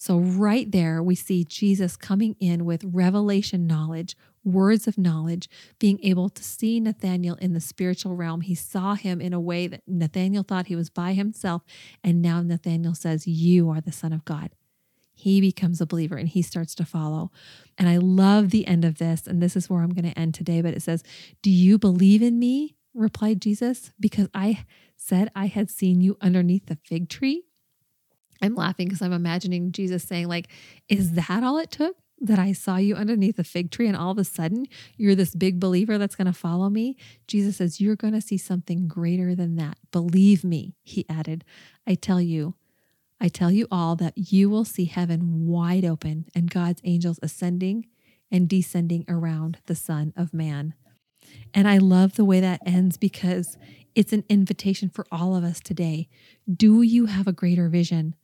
So, 0.00 0.18
right 0.18 0.70
there, 0.70 1.02
we 1.02 1.16
see 1.16 1.44
Jesus 1.44 1.96
coming 1.96 2.36
in 2.38 2.64
with 2.64 2.84
revelation 2.84 3.66
knowledge, 3.66 4.16
words 4.44 4.86
of 4.86 4.96
knowledge, 4.96 5.50
being 5.80 5.98
able 6.04 6.28
to 6.28 6.44
see 6.44 6.78
Nathanael 6.78 7.34
in 7.34 7.52
the 7.52 7.60
spiritual 7.60 8.14
realm. 8.14 8.42
He 8.42 8.54
saw 8.54 8.94
him 8.94 9.20
in 9.20 9.32
a 9.32 9.40
way 9.40 9.66
that 9.66 9.82
Nathanael 9.88 10.44
thought 10.44 10.68
he 10.68 10.76
was 10.76 10.88
by 10.88 11.14
himself. 11.14 11.62
And 12.04 12.22
now 12.22 12.40
Nathanael 12.40 12.94
says, 12.94 13.26
You 13.26 13.68
are 13.70 13.80
the 13.80 13.92
Son 13.92 14.12
of 14.12 14.24
God. 14.24 14.50
He 15.12 15.40
becomes 15.40 15.80
a 15.80 15.86
believer 15.86 16.16
and 16.16 16.28
he 16.28 16.42
starts 16.42 16.76
to 16.76 16.84
follow. 16.84 17.32
And 17.76 17.88
I 17.88 17.96
love 17.96 18.50
the 18.50 18.68
end 18.68 18.84
of 18.84 18.98
this. 18.98 19.26
And 19.26 19.42
this 19.42 19.56
is 19.56 19.68
where 19.68 19.82
I'm 19.82 19.92
going 19.92 20.08
to 20.08 20.16
end 20.16 20.34
today. 20.34 20.62
But 20.62 20.74
it 20.74 20.82
says, 20.82 21.02
Do 21.42 21.50
you 21.50 21.76
believe 21.76 22.22
in 22.22 22.38
me? 22.38 22.76
replied 22.94 23.40
Jesus, 23.40 23.92
because 24.00 24.28
I 24.34 24.64
said 24.96 25.30
I 25.34 25.46
had 25.46 25.70
seen 25.70 26.00
you 26.00 26.16
underneath 26.20 26.66
the 26.66 26.78
fig 26.84 27.08
tree. 27.08 27.44
I'm 28.42 28.54
laughing 28.54 28.86
because 28.86 29.02
I'm 29.02 29.12
imagining 29.12 29.72
Jesus 29.72 30.04
saying, 30.04 30.28
like, 30.28 30.48
is 30.88 31.12
that 31.12 31.42
all 31.42 31.58
it 31.58 31.70
took? 31.70 31.96
That 32.20 32.38
I 32.38 32.52
saw 32.52 32.76
you 32.76 32.96
underneath 32.96 33.36
the 33.36 33.44
fig 33.44 33.70
tree, 33.70 33.86
and 33.86 33.96
all 33.96 34.10
of 34.10 34.18
a 34.18 34.24
sudden 34.24 34.66
you're 34.96 35.14
this 35.14 35.36
big 35.36 35.60
believer 35.60 35.98
that's 35.98 36.16
going 36.16 36.26
to 36.26 36.32
follow 36.32 36.68
me. 36.68 36.96
Jesus 37.28 37.58
says, 37.58 37.80
You're 37.80 37.94
going 37.94 38.14
to 38.14 38.20
see 38.20 38.36
something 38.36 38.88
greater 38.88 39.36
than 39.36 39.54
that. 39.56 39.78
Believe 39.92 40.42
me, 40.42 40.74
he 40.82 41.06
added. 41.08 41.44
I 41.86 41.94
tell 41.94 42.20
you, 42.20 42.54
I 43.20 43.28
tell 43.28 43.52
you 43.52 43.68
all 43.70 43.94
that 43.96 44.14
you 44.16 44.50
will 44.50 44.64
see 44.64 44.86
heaven 44.86 45.46
wide 45.46 45.84
open 45.84 46.26
and 46.34 46.50
God's 46.50 46.80
angels 46.84 47.20
ascending 47.22 47.86
and 48.30 48.48
descending 48.48 49.04
around 49.08 49.58
the 49.66 49.74
Son 49.74 50.12
of 50.16 50.34
Man. 50.34 50.74
And 51.54 51.68
I 51.68 51.78
love 51.78 52.14
the 52.14 52.24
way 52.24 52.40
that 52.40 52.60
ends 52.64 52.96
because 52.96 53.58
it's 53.94 54.12
an 54.12 54.24
invitation 54.28 54.88
for 54.88 55.06
all 55.10 55.34
of 55.34 55.44
us 55.44 55.60
today. 55.60 56.08
Do 56.50 56.82
you 56.82 57.06
have 57.06 57.26
a 57.26 57.32
greater 57.32 57.68
vision? 57.68 58.14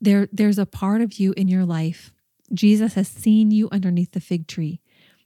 There, 0.00 0.28
there's 0.32 0.58
a 0.58 0.66
part 0.66 1.00
of 1.00 1.14
you 1.14 1.32
in 1.36 1.48
your 1.48 1.64
life. 1.64 2.12
Jesus 2.52 2.94
has 2.94 3.08
seen 3.08 3.50
you 3.50 3.68
underneath 3.72 4.12
the 4.12 4.20
fig 4.20 4.46
tree. 4.46 4.80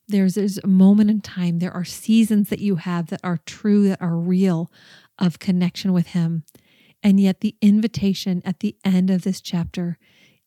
There's, 0.07 0.35
there's 0.35 0.59
a 0.59 0.66
moment 0.66 1.11
in 1.11 1.20
time. 1.20 1.59
There 1.59 1.72
are 1.72 1.85
seasons 1.85 2.48
that 2.48 2.61
you 2.61 2.76
have 2.76 3.09
that 3.09 3.20
are 3.22 3.40
true, 3.44 3.88
that 3.88 4.00
are 4.00 4.16
real 4.16 4.70
of 5.18 5.38
connection 5.38 5.92
with 5.92 6.09
Him. 6.09 6.44
And 7.02 7.20
yet, 7.20 7.40
the 7.40 7.54
invitation 7.61 8.42
at 8.44 8.61
the 8.61 8.76
end 8.85 9.11
of 9.11 9.22
this 9.22 9.40
chapter 9.40 9.98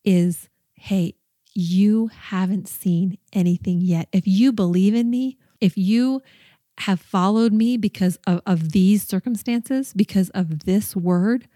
is 0.04 0.48
hey, 0.74 1.14
you 1.54 2.08
haven't 2.08 2.66
seen 2.68 3.18
anything 3.32 3.80
yet. 3.80 4.08
If 4.12 4.26
you 4.26 4.52
believe 4.52 4.94
in 4.94 5.10
me, 5.10 5.38
if 5.60 5.76
you 5.78 6.22
have 6.78 7.00
followed 7.00 7.52
me 7.52 7.76
because 7.76 8.18
of, 8.26 8.40
of 8.46 8.72
these 8.72 9.06
circumstances, 9.06 9.92
because 9.94 10.30
of 10.30 10.64
this 10.64 10.96
word, 10.96 11.46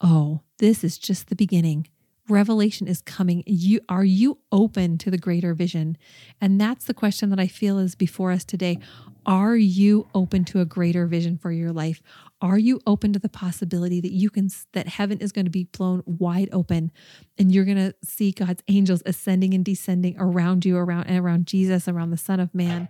oh, 0.00 0.40
this 0.60 0.84
is 0.84 0.98
just 0.98 1.28
the 1.28 1.36
beginning. 1.36 1.88
Revelation 2.28 2.86
is 2.86 3.00
coming. 3.00 3.42
You 3.46 3.80
are 3.88 4.04
you 4.04 4.38
open 4.52 4.98
to 4.98 5.10
the 5.10 5.18
greater 5.18 5.54
vision? 5.54 5.96
And 6.38 6.60
that's 6.60 6.84
the 6.84 6.94
question 6.94 7.30
that 7.30 7.40
I 7.40 7.46
feel 7.48 7.78
is 7.78 7.94
before 7.94 8.30
us 8.30 8.44
today. 8.44 8.78
Are 9.24 9.56
you 9.56 10.06
open 10.14 10.44
to 10.44 10.60
a 10.60 10.66
greater 10.66 11.06
vision 11.06 11.38
for 11.38 11.50
your 11.50 11.72
life? 11.72 12.02
Are 12.42 12.58
you 12.58 12.78
open 12.86 13.14
to 13.14 13.18
the 13.18 13.30
possibility 13.30 14.02
that 14.02 14.12
you 14.12 14.28
can 14.28 14.50
that 14.74 14.86
heaven 14.86 15.18
is 15.18 15.32
going 15.32 15.46
to 15.46 15.50
be 15.50 15.64
blown 15.64 16.02
wide 16.04 16.50
open 16.52 16.92
and 17.38 17.50
you're 17.50 17.64
going 17.64 17.78
to 17.78 17.94
see 18.04 18.30
God's 18.30 18.62
angels 18.68 19.02
ascending 19.06 19.54
and 19.54 19.64
descending 19.64 20.14
around 20.18 20.66
you 20.66 20.76
around 20.76 21.04
and 21.04 21.18
around 21.18 21.46
Jesus, 21.46 21.88
around 21.88 22.10
the 22.10 22.16
Son 22.16 22.38
of 22.38 22.54
Man? 22.54 22.88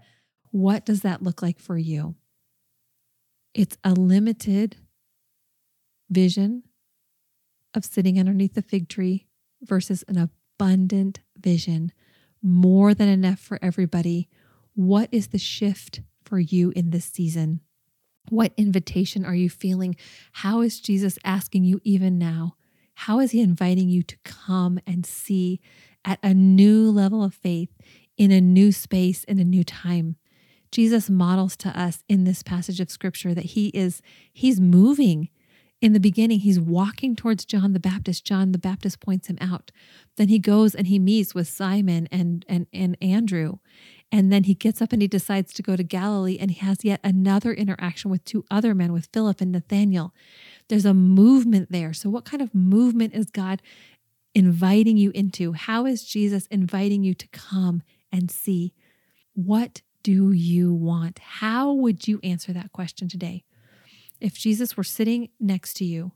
What 0.50 0.84
does 0.84 1.02
that 1.02 1.22
look 1.22 1.40
like 1.40 1.60
for 1.60 1.78
you? 1.78 2.16
It's 3.54 3.78
a 3.84 3.92
limited 3.92 4.76
vision 6.10 6.64
of 7.74 7.84
sitting 7.84 8.18
underneath 8.18 8.54
the 8.54 8.62
fig 8.62 8.88
tree 8.88 9.26
versus 9.62 10.04
an 10.08 10.16
abundant 10.18 11.20
vision, 11.38 11.92
more 12.42 12.94
than 12.94 13.08
enough 13.08 13.38
for 13.38 13.58
everybody. 13.62 14.28
What 14.74 15.08
is 15.12 15.28
the 15.28 15.38
shift 15.38 16.00
for 16.24 16.38
you 16.38 16.72
in 16.76 16.90
this 16.90 17.06
season? 17.06 17.60
What 18.28 18.52
invitation 18.56 19.24
are 19.24 19.34
you 19.34 19.50
feeling? 19.50 19.96
How 20.32 20.60
is 20.60 20.80
Jesus 20.80 21.18
asking 21.24 21.64
you 21.64 21.80
even 21.84 22.18
now? 22.18 22.56
How 22.94 23.18
is 23.18 23.30
he 23.30 23.40
inviting 23.40 23.88
you 23.88 24.02
to 24.02 24.16
come 24.24 24.78
and 24.86 25.06
see 25.06 25.60
at 26.04 26.18
a 26.22 26.34
new 26.34 26.90
level 26.90 27.24
of 27.24 27.34
faith 27.34 27.70
in 28.16 28.30
a 28.30 28.40
new 28.40 28.72
space 28.72 29.24
in 29.24 29.38
a 29.38 29.44
new 29.44 29.64
time? 29.64 30.16
Jesus 30.70 31.10
models 31.10 31.56
to 31.56 31.68
us 31.80 32.04
in 32.08 32.24
this 32.24 32.42
passage 32.42 32.78
of 32.78 32.90
scripture 32.90 33.34
that 33.34 33.46
he 33.46 33.68
is 33.68 34.02
he's 34.32 34.60
moving 34.60 35.30
in 35.80 35.92
the 35.92 36.00
beginning 36.00 36.40
he's 36.40 36.60
walking 36.60 37.16
towards 37.16 37.44
John 37.44 37.72
the 37.72 37.80
Baptist. 37.80 38.24
John 38.24 38.52
the 38.52 38.58
Baptist 38.58 39.00
points 39.00 39.28
him 39.28 39.38
out. 39.40 39.70
Then 40.16 40.28
he 40.28 40.38
goes 40.38 40.74
and 40.74 40.86
he 40.86 40.98
meets 40.98 41.34
with 41.34 41.48
Simon 41.48 42.08
and 42.10 42.44
and 42.48 42.66
and 42.72 42.96
Andrew. 43.00 43.58
And 44.12 44.32
then 44.32 44.44
he 44.44 44.54
gets 44.54 44.82
up 44.82 44.92
and 44.92 45.00
he 45.00 45.08
decides 45.08 45.52
to 45.54 45.62
go 45.62 45.76
to 45.76 45.84
Galilee 45.84 46.36
and 46.40 46.50
he 46.50 46.58
has 46.60 46.84
yet 46.84 47.00
another 47.04 47.52
interaction 47.52 48.10
with 48.10 48.24
two 48.24 48.44
other 48.50 48.74
men 48.74 48.92
with 48.92 49.08
Philip 49.12 49.40
and 49.40 49.52
Nathanael. 49.52 50.12
There's 50.68 50.84
a 50.84 50.94
movement 50.94 51.70
there. 51.70 51.92
So 51.92 52.10
what 52.10 52.24
kind 52.24 52.42
of 52.42 52.54
movement 52.54 53.14
is 53.14 53.26
God 53.26 53.62
inviting 54.34 54.96
you 54.96 55.12
into? 55.14 55.52
How 55.52 55.86
is 55.86 56.04
Jesus 56.04 56.46
inviting 56.46 57.04
you 57.04 57.14
to 57.14 57.28
come 57.28 57.82
and 58.10 58.30
see? 58.30 58.74
What 59.34 59.82
do 60.02 60.32
you 60.32 60.74
want? 60.74 61.20
How 61.20 61.72
would 61.72 62.08
you 62.08 62.18
answer 62.22 62.52
that 62.52 62.72
question 62.72 63.08
today? 63.08 63.44
If 64.20 64.34
Jesus 64.34 64.76
were 64.76 64.84
sitting 64.84 65.30
next 65.38 65.74
to 65.74 65.84
you, 65.84 66.12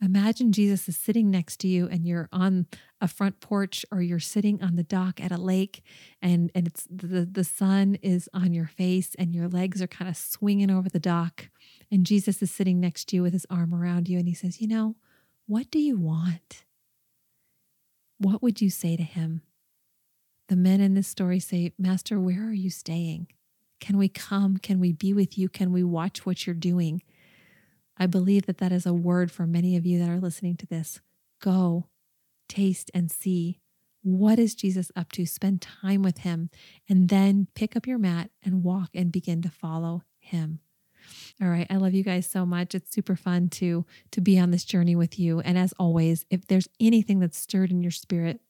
imagine 0.00 0.52
Jesus 0.52 0.88
is 0.88 0.96
sitting 0.96 1.30
next 1.30 1.58
to 1.60 1.68
you 1.68 1.88
and 1.88 2.06
you're 2.06 2.28
on 2.32 2.66
a 3.00 3.08
front 3.08 3.40
porch 3.40 3.84
or 3.90 4.00
you're 4.02 4.18
sitting 4.18 4.62
on 4.62 4.76
the 4.76 4.82
dock 4.82 5.20
at 5.20 5.32
a 5.32 5.36
lake 5.36 5.82
and, 6.20 6.50
and 6.54 6.66
it's 6.66 6.86
the, 6.90 7.24
the 7.24 7.44
sun 7.44 7.96
is 8.02 8.28
on 8.34 8.52
your 8.52 8.66
face 8.66 9.14
and 9.18 9.34
your 9.34 9.48
legs 9.48 9.80
are 9.80 9.86
kind 9.86 10.08
of 10.08 10.16
swinging 10.16 10.70
over 10.70 10.88
the 10.88 11.00
dock. 11.00 11.48
And 11.90 12.04
Jesus 12.04 12.42
is 12.42 12.50
sitting 12.50 12.80
next 12.80 13.06
to 13.08 13.16
you 13.16 13.22
with 13.22 13.32
his 13.32 13.46
arm 13.50 13.74
around 13.74 14.08
you 14.08 14.18
and 14.18 14.28
he 14.28 14.34
says, 14.34 14.60
You 14.60 14.68
know, 14.68 14.96
what 15.46 15.70
do 15.70 15.78
you 15.78 15.96
want? 15.96 16.64
What 18.18 18.42
would 18.42 18.60
you 18.60 18.70
say 18.70 18.96
to 18.96 19.02
him? 19.02 19.42
The 20.48 20.56
men 20.56 20.80
in 20.80 20.94
this 20.94 21.08
story 21.08 21.38
say, 21.40 21.72
Master, 21.78 22.18
where 22.18 22.48
are 22.48 22.54
you 22.54 22.70
staying? 22.70 23.28
Can 23.80 23.96
we 23.96 24.08
come? 24.08 24.56
Can 24.58 24.80
we 24.80 24.92
be 24.92 25.12
with 25.12 25.38
you? 25.38 25.48
Can 25.48 25.72
we 25.72 25.84
watch 25.84 26.26
what 26.26 26.46
you're 26.46 26.54
doing? 26.54 27.02
I 27.98 28.06
believe 28.06 28.46
that 28.46 28.58
that 28.58 28.72
is 28.72 28.86
a 28.86 28.92
word 28.92 29.30
for 29.30 29.46
many 29.46 29.76
of 29.76 29.84
you 29.84 29.98
that 29.98 30.08
are 30.08 30.20
listening 30.20 30.56
to 30.58 30.66
this. 30.66 31.00
Go, 31.40 31.86
taste, 32.48 32.90
and 32.94 33.10
see. 33.10 33.60
What 34.02 34.38
is 34.38 34.54
Jesus 34.54 34.92
up 34.94 35.12
to? 35.12 35.26
Spend 35.26 35.60
time 35.60 36.02
with 36.02 36.18
him 36.18 36.50
and 36.88 37.08
then 37.08 37.48
pick 37.54 37.76
up 37.76 37.86
your 37.86 37.98
mat 37.98 38.30
and 38.44 38.62
walk 38.62 38.90
and 38.94 39.10
begin 39.10 39.42
to 39.42 39.50
follow 39.50 40.02
him. 40.18 40.60
All 41.40 41.48
right, 41.48 41.66
I 41.70 41.76
love 41.76 41.94
you 41.94 42.02
guys 42.02 42.28
so 42.28 42.44
much. 42.44 42.74
It's 42.74 42.92
super 42.92 43.16
fun 43.16 43.48
to 43.50 43.86
to 44.10 44.20
be 44.20 44.38
on 44.38 44.50
this 44.50 44.64
journey 44.64 44.96
with 44.96 45.18
you. 45.18 45.40
And 45.40 45.56
as 45.58 45.72
always, 45.78 46.26
if 46.30 46.46
there's 46.46 46.68
anything 46.80 47.20
that's 47.20 47.38
stirred 47.38 47.70
in 47.70 47.82
your 47.82 47.90
spirit 47.92 48.40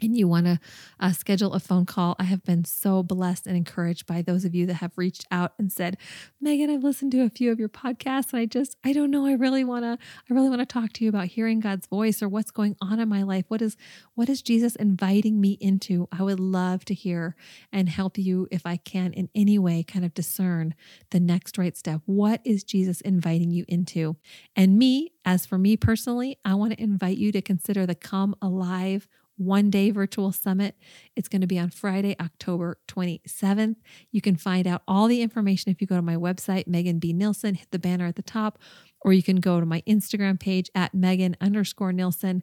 and 0.00 0.16
you 0.16 0.28
want 0.28 0.46
to 0.46 0.60
uh, 1.00 1.12
schedule 1.12 1.54
a 1.54 1.60
phone 1.60 1.86
call, 1.86 2.16
I 2.18 2.24
have 2.24 2.44
been 2.44 2.64
so 2.64 3.02
blessed 3.02 3.46
and 3.46 3.56
encouraged 3.56 4.06
by 4.06 4.22
those 4.22 4.44
of 4.44 4.54
you 4.54 4.66
that 4.66 4.74
have 4.74 4.92
reached 4.96 5.26
out 5.30 5.52
and 5.58 5.70
said, 5.70 5.96
"Megan, 6.40 6.70
I've 6.70 6.84
listened 6.84 7.12
to 7.12 7.22
a 7.22 7.30
few 7.30 7.50
of 7.52 7.58
your 7.58 7.68
podcasts, 7.68 8.32
and 8.32 8.40
I 8.40 8.46
just, 8.46 8.76
I 8.84 8.92
don't 8.92 9.10
know, 9.10 9.26
I 9.26 9.32
really 9.32 9.64
want 9.64 9.84
to, 9.84 9.98
I 10.30 10.34
really 10.34 10.48
want 10.48 10.60
to 10.60 10.66
talk 10.66 10.92
to 10.94 11.04
you 11.04 11.10
about 11.10 11.26
hearing 11.26 11.60
God's 11.60 11.86
voice 11.86 12.22
or 12.22 12.28
what's 12.28 12.50
going 12.50 12.76
on 12.80 13.00
in 13.00 13.08
my 13.08 13.22
life. 13.22 13.44
What 13.48 13.62
is, 13.62 13.76
what 14.14 14.28
is 14.28 14.42
Jesus 14.42 14.76
inviting 14.76 15.40
me 15.40 15.58
into? 15.60 16.08
I 16.12 16.22
would 16.22 16.40
love 16.40 16.84
to 16.86 16.94
hear 16.94 17.36
and 17.72 17.88
help 17.88 18.18
you 18.18 18.48
if 18.50 18.66
I 18.66 18.76
can 18.76 19.12
in 19.12 19.28
any 19.34 19.58
way, 19.58 19.82
kind 19.82 20.04
of 20.04 20.14
discern 20.14 20.74
the 21.10 21.20
next 21.20 21.58
right 21.58 21.76
step. 21.76 22.00
What 22.06 22.40
is 22.44 22.64
Jesus 22.64 23.00
inviting 23.00 23.50
you 23.50 23.64
into? 23.68 24.16
And 24.56 24.78
me, 24.78 25.12
as 25.24 25.46
for 25.46 25.58
me 25.58 25.76
personally, 25.76 26.38
I 26.44 26.54
want 26.54 26.72
to 26.72 26.82
invite 26.82 27.18
you 27.18 27.32
to 27.32 27.42
consider 27.42 27.86
the 27.86 27.94
Come 27.94 28.34
Alive 28.40 29.08
one 29.38 29.70
day 29.70 29.90
virtual 29.90 30.32
summit. 30.32 30.74
It's 31.16 31.28
going 31.28 31.40
to 31.40 31.46
be 31.46 31.58
on 31.58 31.70
Friday, 31.70 32.16
October 32.20 32.78
27th. 32.88 33.76
You 34.10 34.20
can 34.20 34.36
find 34.36 34.66
out 34.66 34.82
all 34.86 35.06
the 35.06 35.22
information 35.22 35.72
if 35.72 35.80
you 35.80 35.86
go 35.86 35.96
to 35.96 36.02
my 36.02 36.16
website, 36.16 36.66
Megan 36.66 36.98
B. 36.98 37.12
Nilsson, 37.12 37.54
hit 37.54 37.70
the 37.70 37.78
banner 37.78 38.06
at 38.06 38.16
the 38.16 38.22
top, 38.22 38.58
or 39.00 39.12
you 39.12 39.22
can 39.22 39.36
go 39.36 39.60
to 39.60 39.66
my 39.66 39.82
Instagram 39.86 40.38
page 40.38 40.70
at 40.74 40.94
Megan 40.94 41.36
underscore 41.40 41.92
Nilsson. 41.92 42.42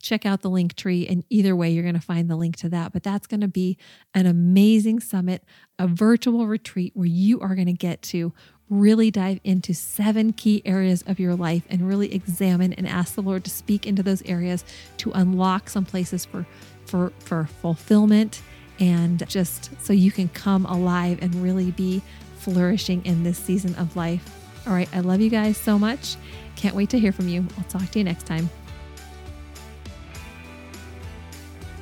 Check 0.00 0.24
out 0.24 0.42
the 0.42 0.50
link 0.50 0.74
tree, 0.76 1.06
and 1.08 1.24
either 1.28 1.56
way, 1.56 1.70
you're 1.70 1.82
going 1.82 1.94
to 1.94 2.00
find 2.00 2.30
the 2.30 2.36
link 2.36 2.56
to 2.56 2.68
that. 2.68 2.92
But 2.92 3.02
that's 3.02 3.26
going 3.26 3.40
to 3.40 3.48
be 3.48 3.76
an 4.14 4.26
amazing 4.26 5.00
summit, 5.00 5.44
a 5.78 5.88
virtual 5.88 6.46
retreat 6.46 6.92
where 6.94 7.06
you 7.06 7.40
are 7.40 7.54
going 7.54 7.66
to 7.66 7.72
get 7.72 8.02
to 8.02 8.32
really 8.70 9.10
dive 9.10 9.40
into 9.44 9.74
seven 9.74 10.32
key 10.32 10.62
areas 10.64 11.02
of 11.06 11.18
your 11.18 11.34
life 11.34 11.62
and 11.70 11.88
really 11.88 12.12
examine 12.14 12.72
and 12.74 12.86
ask 12.86 13.14
the 13.14 13.22
Lord 13.22 13.44
to 13.44 13.50
speak 13.50 13.86
into 13.86 14.02
those 14.02 14.22
areas 14.22 14.64
to 14.98 15.10
unlock 15.12 15.70
some 15.70 15.84
places 15.84 16.24
for 16.24 16.46
for 16.86 17.12
for 17.20 17.46
fulfillment 17.46 18.42
and 18.80 19.26
just 19.28 19.70
so 19.82 19.92
you 19.92 20.10
can 20.10 20.28
come 20.28 20.64
alive 20.66 21.18
and 21.20 21.34
really 21.36 21.70
be 21.70 22.02
flourishing 22.38 23.04
in 23.04 23.24
this 23.24 23.38
season 23.38 23.74
of 23.76 23.96
life. 23.96 24.34
All 24.66 24.72
right, 24.72 24.88
I 24.94 25.00
love 25.00 25.20
you 25.20 25.30
guys 25.30 25.56
so 25.56 25.78
much. 25.78 26.16
Can't 26.56 26.74
wait 26.74 26.90
to 26.90 26.98
hear 26.98 27.12
from 27.12 27.28
you. 27.28 27.46
I'll 27.56 27.64
talk 27.64 27.90
to 27.90 27.98
you 27.98 28.04
next 28.04 28.26
time. 28.26 28.48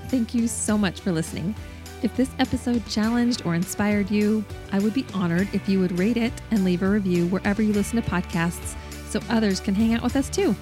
Thank 0.09 0.35
you 0.35 0.47
so 0.47 0.79
much 0.79 1.01
for 1.01 1.13
listening. 1.13 1.55
If 2.03 2.17
this 2.17 2.31
episode 2.39 2.87
challenged 2.87 3.45
or 3.47 3.55
inspired 3.55 4.11
you, 4.11 4.45
I 4.73 4.79
would 4.79 4.95
be 4.95 5.07
honored 5.15 5.49
if 5.53 5.69
you 5.69 5.81
would 5.81 5.99
rate 5.99 6.17
it 6.17 6.33
and 6.51 6.65
leave 6.65 6.83
a 6.83 6.89
review 6.89 7.27
wherever 7.29 7.63
you 7.63 7.73
listen 7.73 8.01
to 8.01 8.09
podcasts 8.09 8.77
so 9.09 9.21
others 9.31 9.61
can 9.61 9.75
hang 9.75 9.95
out 9.95 10.03
with 10.03 10.17
us 10.17 10.29
too. 10.29 10.55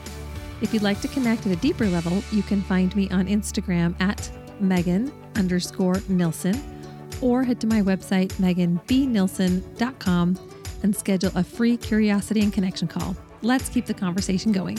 If 0.60 0.72
you'd 0.72 0.82
like 0.82 1.00
to 1.00 1.08
connect 1.08 1.46
at 1.46 1.52
a 1.52 1.56
deeper 1.56 1.86
level, 1.86 2.22
you 2.30 2.42
can 2.42 2.62
find 2.62 2.94
me 2.94 3.10
on 3.10 3.26
Instagram 3.26 4.00
at 4.00 4.30
Megan 4.60 5.12
underscore 5.36 6.00
Nilsson 6.08 6.62
or 7.20 7.42
head 7.42 7.60
to 7.60 7.66
my 7.66 7.82
website, 7.82 8.28
meganbnilsson.com, 8.34 10.38
and 10.82 10.94
schedule 10.94 11.32
a 11.34 11.42
free 11.42 11.76
curiosity 11.76 12.42
and 12.42 12.52
connection 12.52 12.86
call. 12.86 13.16
Let's 13.42 13.68
keep 13.68 13.86
the 13.86 13.94
conversation 13.94 14.52
going. 14.52 14.78